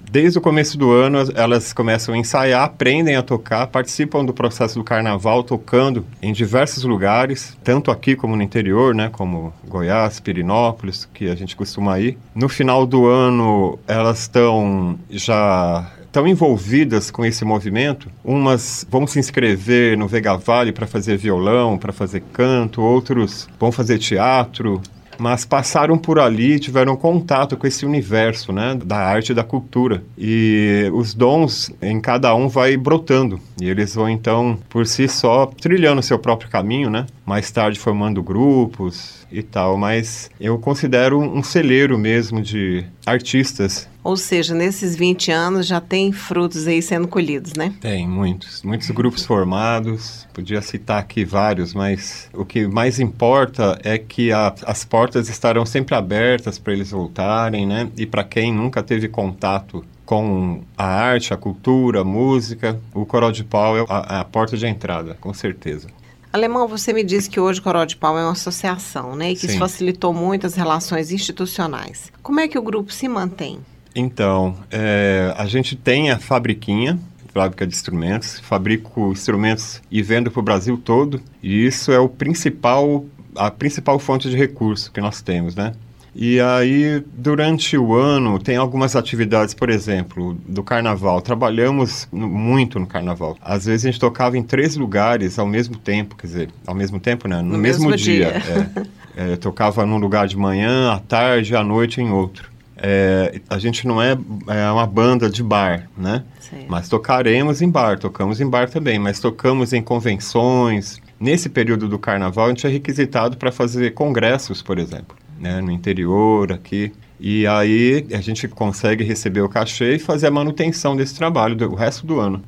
Desde 0.09 0.37
o 0.37 0.41
começo 0.41 0.77
do 0.77 0.91
ano, 0.91 1.17
elas 1.35 1.73
começam 1.73 2.15
a 2.15 2.17
ensaiar, 2.17 2.63
aprendem 2.63 3.15
a 3.15 3.21
tocar, 3.21 3.67
participam 3.67 4.23
do 4.23 4.33
processo 4.33 4.79
do 4.79 4.83
carnaval, 4.83 5.43
tocando 5.43 6.05
em 6.21 6.31
diversos 6.31 6.83
lugares, 6.85 7.57
tanto 7.63 7.91
aqui 7.91 8.15
como 8.15 8.35
no 8.35 8.41
interior, 8.41 8.95
né, 8.95 9.09
como 9.11 9.53
Goiás, 9.67 10.19
Pirinópolis, 10.21 11.07
que 11.13 11.29
a 11.29 11.35
gente 11.35 11.55
costuma 11.55 11.99
ir. 11.99 12.17
No 12.33 12.47
final 12.47 12.85
do 12.85 13.07
ano, 13.07 13.77
elas 13.87 14.21
estão 14.21 14.97
já 15.09 15.91
estão 16.15 16.25
envolvidas 16.25 17.11
com 17.11 17.25
esse 17.25 17.43
movimento. 17.43 18.09
Umas 18.23 18.87
vão 18.89 19.05
se 19.05 19.19
inscrever 19.19 19.97
no 19.97 20.07
Vega 20.07 20.37
Vale 20.37 20.71
para 20.71 20.87
fazer 20.87 21.17
violão, 21.17 21.77
para 21.77 21.91
fazer 21.91 22.23
canto, 22.31 22.81
outros 22.81 23.49
vão 23.59 23.69
fazer 23.69 23.97
teatro, 23.97 24.81
mas 25.17 25.45
passaram 25.45 25.97
por 25.97 26.19
ali, 26.19 26.59
tiveram 26.59 26.95
contato 26.95 27.57
com 27.57 27.67
esse 27.67 27.85
universo, 27.85 28.51
né, 28.51 28.77
da 28.83 28.97
arte 28.97 29.31
e 29.31 29.35
da 29.35 29.43
cultura. 29.43 30.03
E 30.17 30.89
os 30.93 31.13
dons 31.13 31.71
em 31.81 31.99
cada 31.99 32.33
um 32.35 32.47
vai 32.47 32.77
brotando, 32.77 33.39
e 33.61 33.69
eles 33.69 33.95
vão 33.95 34.09
então 34.09 34.57
por 34.69 34.85
si 34.85 35.07
só 35.07 35.45
trilhando 35.45 36.01
seu 36.01 36.19
próprio 36.19 36.49
caminho, 36.49 36.89
né? 36.89 37.05
Mais 37.25 37.49
tarde 37.51 37.79
formando 37.79 38.21
grupos 38.21 39.24
e 39.31 39.41
tal, 39.43 39.77
mas 39.77 40.29
eu 40.39 40.57
considero 40.57 41.19
um 41.19 41.43
celeiro 41.43 41.97
mesmo 41.97 42.41
de 42.41 42.85
artistas 43.05 43.87
ou 44.05 44.15
seja, 44.15 44.53
nesses 44.53 44.95
20 44.95 45.31
anos 45.31 45.65
já 45.65 45.81
tem 45.81 46.11
frutos 46.11 46.67
aí 46.67 46.79
sendo 46.79 47.07
colhidos, 47.07 47.53
né? 47.55 47.73
Tem, 47.81 48.07
muitos. 48.07 48.61
Muitos 48.61 48.91
grupos 48.91 49.25
formados. 49.25 50.27
Podia 50.31 50.61
citar 50.61 50.99
aqui 50.99 51.25
vários, 51.25 51.73
mas 51.73 52.29
o 52.31 52.45
que 52.45 52.67
mais 52.67 52.99
importa 52.99 53.79
é 53.83 53.97
que 53.97 54.31
a, 54.31 54.53
as 54.63 54.85
portas 54.85 55.27
estarão 55.27 55.65
sempre 55.65 55.95
abertas 55.95 56.59
para 56.59 56.73
eles 56.73 56.91
voltarem, 56.91 57.65
né? 57.65 57.89
E 57.97 58.05
para 58.05 58.23
quem 58.23 58.53
nunca 58.53 58.83
teve 58.83 59.07
contato 59.07 59.83
com 60.05 60.61
a 60.77 60.85
arte, 60.85 61.33
a 61.33 61.37
cultura, 61.37 62.01
a 62.01 62.05
música, 62.05 62.79
o 62.93 63.07
Coral 63.07 63.31
de 63.31 63.43
Pau 63.43 63.75
é 63.75 63.85
a, 63.89 64.19
a 64.19 64.23
porta 64.23 64.55
de 64.55 64.67
entrada, 64.67 65.17
com 65.19 65.33
certeza. 65.33 65.87
Alemão, 66.35 66.67
você 66.67 66.91
me 66.91 67.01
disse 67.01 67.29
que 67.29 67.39
hoje 67.39 67.61
o 67.61 67.63
Coral 67.63 67.85
de 67.85 67.95
Pau 67.95 68.19
é 68.19 68.21
uma 68.21 68.33
associação, 68.33 69.15
né? 69.15 69.31
E 69.31 69.35
que 69.35 69.41
Sim. 69.41 69.47
isso 69.47 69.57
facilitou 69.57 70.13
muito 70.13 70.45
as 70.45 70.53
relações 70.53 71.09
institucionais. 71.09 72.11
Como 72.21 72.41
é 72.41 72.47
que 72.49 72.59
o 72.59 72.61
grupo 72.61 72.91
se 72.91 73.07
mantém? 73.07 73.59
Então, 73.95 74.53
é, 74.69 75.33
a 75.37 75.45
gente 75.45 75.77
tem 75.77 76.11
a 76.11 76.19
fabriquinha, 76.19 76.99
fábrica 77.33 77.65
de 77.65 77.73
instrumentos, 77.73 78.41
fabrico 78.41 79.13
instrumentos 79.13 79.81
e 79.89 80.01
vendo 80.01 80.29
para 80.29 80.41
o 80.41 80.43
Brasil 80.43 80.77
todo, 80.77 81.21
e 81.41 81.65
isso 81.65 81.89
é 81.89 81.99
o 81.99 82.09
principal, 82.09 83.05
a 83.33 83.49
principal 83.49 83.97
fonte 83.97 84.29
de 84.29 84.35
recurso 84.35 84.91
que 84.91 84.99
nós 84.99 85.21
temos, 85.21 85.55
né? 85.55 85.71
E 86.17 86.39
aí, 86.39 87.03
durante 87.13 87.77
o 87.77 87.93
ano, 87.93 88.39
tem 88.39 88.55
algumas 88.55 88.95
atividades, 88.95 89.53
por 89.53 89.69
exemplo, 89.69 90.37
do 90.47 90.63
carnaval. 90.63 91.19
Trabalhamos 91.19 92.07
muito 92.09 92.79
no 92.79 92.87
carnaval. 92.87 93.35
Às 93.41 93.65
vezes 93.65 93.85
a 93.85 93.91
gente 93.91 93.99
tocava 93.99 94.37
em 94.37 94.41
três 94.41 94.77
lugares 94.77 95.37
ao 95.37 95.45
mesmo 95.45 95.75
tempo, 95.75 96.15
quer 96.15 96.27
dizer, 96.27 96.49
ao 96.65 96.73
mesmo 96.73 97.01
tempo, 97.01 97.27
né? 97.27 97.41
No, 97.41 97.49
no 97.49 97.57
mesmo, 97.57 97.89
mesmo, 97.89 97.97
dia. 97.97 98.31
dia. 98.31 98.71
É, 99.17 99.33
é, 99.33 99.35
tocava 99.35 99.85
num 99.85 99.97
lugar 99.97 100.25
de 100.25 100.37
manhã, 100.37 100.93
à 100.93 100.99
tarde, 100.99 101.53
à 101.53 101.61
noite 101.61 101.99
em 101.99 102.09
outro. 102.09 102.49
É, 102.77 103.41
a 103.49 103.57
gente 103.57 103.85
não 103.85 104.01
é, 104.01 104.17
é, 104.47 104.71
uma 104.71 104.87
banda 104.87 105.29
de 105.29 105.43
bar, 105.43 105.89
né? 105.97 106.23
Sim. 106.39 106.65
Mas 106.69 106.87
tocaremos 106.87 107.61
em 107.61 107.69
bar, 107.69 107.99
tocamos 107.99 108.39
em 108.39 108.49
bar 108.49 108.69
também, 108.69 108.97
mas 108.97 109.19
tocamos 109.19 109.73
em 109.73 109.81
convenções. 109.81 111.01
Nesse 111.19 111.49
período 111.49 111.89
do 111.89 111.99
carnaval, 111.99 112.45
a 112.45 112.49
gente 112.49 112.65
é 112.67 112.69
requisitado 112.69 113.35
para 113.35 113.51
fazer 113.51 113.93
congressos, 113.93 114.61
por 114.61 114.77
exemplo, 114.77 115.15
né? 115.39 115.61
no 115.61 115.71
interior, 115.71 116.51
aqui. 116.51 116.91
E 117.19 117.47
aí 117.47 118.05
a 118.11 118.21
gente 118.21 118.47
consegue 118.47 119.03
receber 119.03 119.41
o 119.41 119.49
cachê 119.49 119.95
e 119.95 119.99
fazer 119.99 120.27
a 120.27 120.31
manutenção 120.31 120.95
desse 120.95 121.15
trabalho 121.15 121.55
do, 121.55 121.71
o 121.71 121.75
resto 121.75 122.05
do 122.05 122.19
ano. 122.19 122.43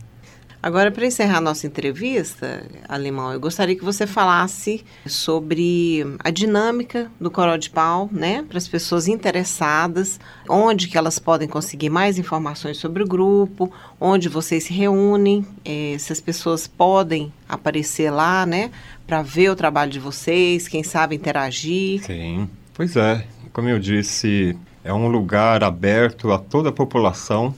Agora, 0.62 0.92
para 0.92 1.06
encerrar 1.06 1.40
nossa 1.40 1.68
entrevista, 1.68 2.66
Alemão, 2.90 3.32
eu 3.32 3.40
gostaria 3.40 3.76
que 3.76 3.86
você 3.86 4.08
falasse 4.08 4.84
sobre 5.06 6.04
a 6.20 6.32
dinâmica 6.32 7.12
do 7.22 7.30
Coral 7.30 7.58
de 7.58 7.70
Pau, 7.70 8.10
né? 8.12 8.44
Para 8.44 8.58
as 8.58 8.68
pessoas 8.68 9.08
interessadas, 9.08 10.20
onde 10.50 10.88
que 10.88 10.98
elas 10.98 11.20
podem 11.20 11.48
conseguir 11.48 11.90
mais 11.90 12.18
informações 12.18 12.78
sobre 12.78 13.04
o 13.04 13.08
grupo, 13.08 13.72
onde 14.02 14.28
vocês 14.28 14.64
se 14.64 14.74
reúnem, 14.74 15.46
eh, 15.64 15.96
se 16.00 16.12
as 16.12 16.20
pessoas 16.20 16.68
podem 16.68 17.32
aparecer 17.48 18.10
lá, 18.10 18.46
né? 18.46 18.72
Para 19.06 19.22
ver 19.22 19.52
o 19.52 19.56
trabalho 19.56 19.92
de 19.92 20.00
vocês, 20.00 20.68
quem 20.68 20.84
sabe 20.84 21.16
interagir. 21.16 22.04
Sim, 22.04 22.50
pois 22.78 22.96
é. 22.96 23.26
Como 23.52 23.68
eu 23.68 23.80
disse, 23.80 24.56
é 24.84 24.94
um 24.94 25.08
lugar 25.08 25.64
aberto 25.64 26.32
a 26.32 26.38
toda 26.38 26.70
a 26.70 26.72
população 26.72 27.54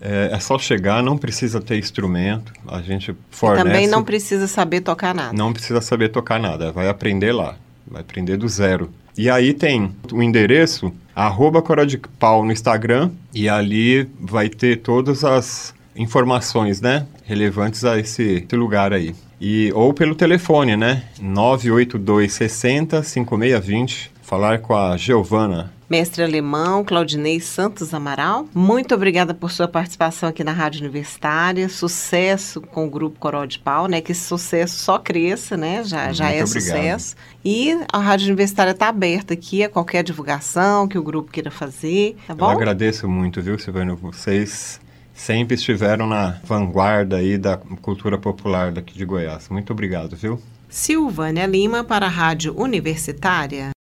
é, 0.00 0.28
é, 0.32 0.38
só 0.38 0.58
chegar, 0.58 1.02
não 1.02 1.16
precisa 1.16 1.62
ter 1.62 1.78
instrumento, 1.78 2.52
a 2.68 2.82
gente 2.82 3.16
fornece... 3.30 3.62
E 3.62 3.64
também 3.64 3.86
não 3.86 4.04
precisa 4.04 4.46
saber 4.46 4.82
tocar 4.82 5.14
nada. 5.14 5.32
Não 5.32 5.50
precisa 5.50 5.80
saber 5.80 6.10
tocar 6.10 6.38
nada, 6.38 6.70
vai 6.70 6.90
aprender 6.90 7.32
lá, 7.32 7.56
vai 7.86 8.02
aprender 8.02 8.36
do 8.36 8.46
zero. 8.46 8.90
E 9.16 9.30
aí 9.30 9.54
tem 9.54 9.94
o 10.12 10.22
endereço, 10.22 10.92
arroba 11.16 11.62
Cora 11.62 11.86
de 11.86 11.96
Pau 11.96 12.44
no 12.44 12.52
Instagram, 12.52 13.12
e 13.32 13.48
ali 13.48 14.06
vai 14.20 14.50
ter 14.50 14.80
todas 14.80 15.24
as 15.24 15.74
informações, 15.96 16.82
né, 16.82 17.06
relevantes 17.24 17.82
a 17.84 17.98
esse, 17.98 18.44
esse 18.46 18.56
lugar 18.56 18.92
aí. 18.92 19.14
E, 19.40 19.72
ou 19.72 19.94
pelo 19.94 20.14
telefone, 20.14 20.76
né, 20.76 21.04
982 21.18 22.30
60 22.30 23.02
5620, 23.02 24.13
falar 24.24 24.58
com 24.60 24.74
a 24.74 24.96
Giovana. 24.96 25.72
Mestre 25.88 26.22
alemão 26.22 26.82
Claudinei 26.82 27.38
Santos 27.40 27.92
Amaral, 27.92 28.48
muito 28.54 28.94
obrigada 28.94 29.34
por 29.34 29.50
sua 29.50 29.68
participação 29.68 30.30
aqui 30.30 30.42
na 30.42 30.50
Rádio 30.50 30.80
Universitária. 30.80 31.68
Sucesso 31.68 32.60
com 32.60 32.86
o 32.86 32.90
Grupo 32.90 33.18
Coral 33.18 33.46
de 33.46 33.58
Pau, 33.58 33.86
né? 33.86 34.00
Que 34.00 34.12
esse 34.12 34.22
sucesso 34.22 34.78
só 34.78 34.98
cresça, 34.98 35.58
né? 35.58 35.84
Já, 35.84 36.10
já 36.10 36.30
é 36.30 36.42
obrigado. 36.42 36.48
sucesso. 36.48 37.16
E 37.44 37.78
a 37.92 37.98
Rádio 37.98 38.28
Universitária 38.28 38.70
está 38.70 38.88
aberta 38.88 39.34
aqui 39.34 39.62
a 39.62 39.68
qualquer 39.68 40.02
divulgação 40.02 40.88
que 40.88 40.98
o 40.98 41.02
grupo 41.02 41.30
queira 41.30 41.50
fazer, 41.50 42.16
tá 42.26 42.34
bom? 42.34 42.46
Eu 42.46 42.56
agradeço 42.56 43.06
muito, 43.06 43.42
viu, 43.42 43.58
Silvana? 43.58 43.94
Vocês 43.94 44.80
sempre 45.12 45.54
estiveram 45.54 46.06
na 46.06 46.38
vanguarda 46.44 47.18
aí 47.18 47.36
da 47.36 47.58
cultura 47.58 48.16
popular 48.16 48.72
daqui 48.72 48.96
de 48.96 49.04
Goiás. 49.04 49.50
Muito 49.50 49.70
obrigado, 49.72 50.16
viu? 50.16 50.40
Silvânia 50.68 51.46
Lima 51.46 51.84
para 51.84 52.06
a 52.06 52.08
Rádio 52.08 52.58
Universitária. 52.58 53.73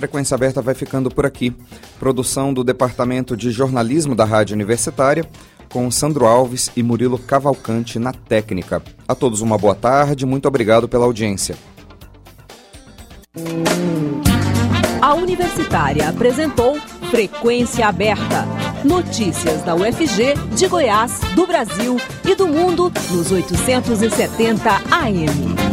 Frequência 0.00 0.34
Aberta 0.34 0.62
vai 0.62 0.74
ficando 0.74 1.10
por 1.10 1.26
aqui. 1.26 1.54
Produção 1.98 2.54
do 2.54 2.64
Departamento 2.64 3.36
de 3.36 3.50
Jornalismo 3.50 4.14
da 4.14 4.24
Rádio 4.24 4.54
Universitária, 4.54 5.26
com 5.68 5.90
Sandro 5.90 6.24
Alves 6.24 6.70
e 6.74 6.82
Murilo 6.82 7.18
Cavalcante 7.18 7.98
na 7.98 8.10
técnica. 8.10 8.82
A 9.06 9.14
todos 9.14 9.42
uma 9.42 9.58
boa 9.58 9.74
tarde, 9.74 10.24
muito 10.24 10.48
obrigado 10.48 10.88
pela 10.88 11.04
audiência. 11.04 11.54
A 15.02 15.12
Universitária 15.12 16.08
apresentou 16.08 16.78
Frequência 17.10 17.86
Aberta. 17.86 18.46
Notícias 18.82 19.62
da 19.64 19.74
UFG, 19.74 20.32
de 20.56 20.66
Goiás, 20.66 21.20
do 21.34 21.46
Brasil 21.46 21.98
e 22.24 22.34
do 22.34 22.48
mundo 22.48 22.90
nos 23.10 23.30
870 23.30 24.70
AM. 24.90 25.69